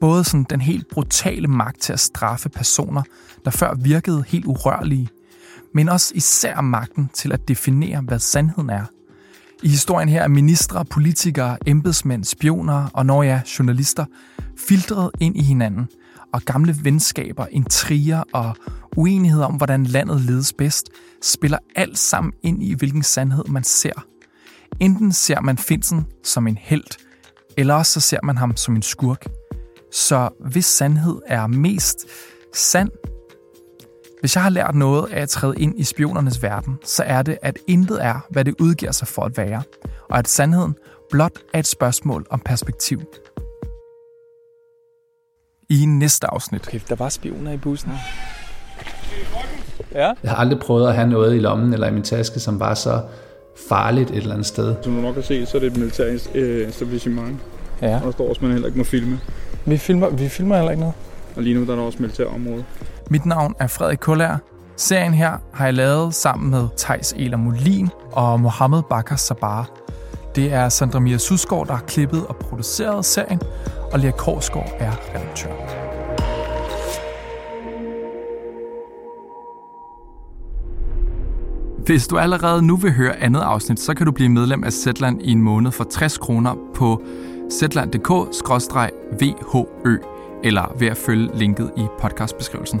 Både 0.00 0.24
sådan 0.24 0.46
den 0.50 0.60
helt 0.60 0.88
brutale 0.92 1.48
magt 1.48 1.80
til 1.80 1.92
at 1.92 2.00
straffe 2.00 2.48
personer, 2.48 3.02
der 3.44 3.50
før 3.50 3.74
virkede 3.74 4.24
helt 4.28 4.46
urørlige, 4.46 5.08
men 5.74 5.88
også 5.88 6.12
især 6.14 6.60
magten 6.60 7.10
til 7.14 7.32
at 7.32 7.48
definere, 7.48 8.00
hvad 8.00 8.18
sandheden 8.18 8.70
er. 8.70 8.84
I 9.62 9.68
historien 9.68 10.08
her 10.08 10.22
er 10.22 10.28
ministre, 10.28 10.84
politikere, 10.84 11.58
embedsmænd, 11.66 12.24
spioner 12.24 12.90
og 12.94 13.06
når 13.06 13.22
ja, 13.22 13.40
journalister 13.58 14.04
filtreret 14.56 15.10
ind 15.20 15.36
i 15.36 15.42
hinanden, 15.42 15.88
og 16.32 16.42
gamle 16.42 16.76
venskaber, 16.82 17.46
intriger 17.50 18.22
og 18.32 18.56
uenighed 18.96 19.42
om, 19.42 19.54
hvordan 19.54 19.84
landet 19.84 20.20
ledes 20.20 20.52
bedst, 20.52 20.90
spiller 21.22 21.58
alt 21.76 21.98
sammen 21.98 22.32
ind 22.42 22.62
i, 22.62 22.74
hvilken 22.74 23.02
sandhed 23.02 23.44
man 23.44 23.64
ser. 23.64 24.06
Enten 24.80 25.12
ser 25.12 25.40
man 25.40 25.58
Finsen 25.58 26.06
som 26.24 26.46
en 26.46 26.58
held, 26.60 26.98
eller 27.56 27.74
også 27.74 27.92
så 27.92 28.00
ser 28.00 28.18
man 28.22 28.36
ham 28.36 28.56
som 28.56 28.76
en 28.76 28.82
skurk. 28.82 29.26
Så 29.92 30.28
hvis 30.50 30.66
sandhed 30.66 31.18
er 31.26 31.46
mest 31.46 32.06
sand, 32.54 32.90
hvis 34.20 34.34
jeg 34.36 34.42
har 34.42 34.50
lært 34.50 34.74
noget 34.74 35.10
af 35.10 35.22
at 35.22 35.28
træde 35.28 35.54
ind 35.58 35.80
i 35.80 35.84
spionernes 35.84 36.42
verden, 36.42 36.78
så 36.84 37.02
er 37.02 37.22
det, 37.22 37.38
at 37.42 37.58
intet 37.66 38.04
er, 38.04 38.26
hvad 38.30 38.44
det 38.44 38.54
udgiver 38.60 38.92
sig 38.92 39.08
for 39.08 39.22
at 39.22 39.36
være, 39.36 39.62
og 40.10 40.18
at 40.18 40.28
sandheden 40.28 40.74
blot 41.10 41.38
er 41.54 41.58
et 41.58 41.66
spørgsmål 41.66 42.26
om 42.30 42.40
perspektiv. 42.44 43.00
I 45.70 45.84
næste 45.86 46.26
afsnit. 46.26 46.68
Okay, 46.68 46.80
der 46.88 46.94
var 46.94 47.08
spioner 47.08 47.52
i 47.52 47.56
bussen. 47.56 47.92
Ja. 49.94 50.12
Jeg 50.22 50.30
har 50.30 50.36
aldrig 50.36 50.58
prøvet 50.58 50.88
at 50.88 50.94
have 50.94 51.08
noget 51.08 51.36
i 51.36 51.38
lommen 51.38 51.72
eller 51.72 51.86
i 51.86 51.92
min 51.92 52.02
taske, 52.02 52.40
som 52.40 52.60
var 52.60 52.74
så 52.74 53.00
farligt 53.68 54.10
et 54.10 54.16
eller 54.16 54.32
andet 54.32 54.46
sted. 54.46 54.74
Som 54.82 54.94
du 54.94 55.00
nok 55.00 55.14
kan 55.14 55.22
se, 55.22 55.46
så 55.46 55.56
er 55.56 55.60
det 55.60 55.72
et 55.72 55.76
militært 55.76 56.30
øh, 56.34 56.68
etablissement. 56.68 57.40
Ja. 57.82 57.96
Og 57.96 58.02
der 58.04 58.10
står 58.10 58.28
også, 58.28 58.38
at 58.38 58.42
man 58.42 58.52
heller 58.52 58.66
ikke 58.66 58.78
må 58.78 58.84
filme. 58.84 59.20
Vi 59.66 59.76
filmer, 59.76 60.10
vi 60.10 60.28
filmer 60.28 60.56
heller 60.56 60.70
ikke 60.70 60.80
noget. 60.80 60.94
Og 61.36 61.42
lige 61.42 61.54
nu 61.54 61.64
der 61.66 61.72
er 61.72 61.76
der 61.76 61.82
også 61.82 61.98
militærområde. 62.00 62.64
Mit 63.10 63.26
navn 63.26 63.54
er 63.58 63.66
Frederik 63.66 63.98
Kullær. 63.98 64.36
Serien 64.76 65.14
her 65.14 65.32
har 65.54 65.64
jeg 65.64 65.74
lavet 65.74 66.14
sammen 66.14 66.50
med 66.50 66.68
Tejs 66.76 67.14
Eler 67.16 67.36
Molin 67.36 67.88
og 68.12 68.40
Mohammed 68.40 68.82
Bakar 68.90 69.16
Sabar. 69.16 69.68
Det 70.34 70.52
er 70.52 70.68
Sandra 70.68 71.00
Mia 71.00 71.18
Susgaard, 71.18 71.66
der 71.66 71.74
har 71.74 71.82
klippet 71.82 72.26
og 72.26 72.36
produceret 72.36 73.04
serien, 73.04 73.40
og 73.92 73.98
Lea 73.98 74.10
Korsgaard 74.10 74.72
er 74.78 74.92
redaktør. 75.14 75.50
Hvis 81.86 82.06
du 82.06 82.18
allerede 82.18 82.62
nu 82.62 82.76
vil 82.76 82.92
høre 82.92 83.16
andet 83.16 83.40
afsnit, 83.40 83.80
så 83.80 83.94
kan 83.94 84.06
du 84.06 84.12
blive 84.12 84.28
medlem 84.28 84.64
af 84.64 84.72
Zetland 84.72 85.22
i 85.22 85.32
en 85.32 85.42
måned 85.42 85.72
for 85.72 85.84
60 85.84 86.18
kroner 86.18 86.54
på 86.74 87.02
zetland.dk-vhø 87.52 89.98
eller 90.44 90.74
ved 90.78 90.88
at 90.88 90.96
følge 90.96 91.30
linket 91.34 91.70
i 91.76 91.86
podcastbeskrivelsen. 92.00 92.80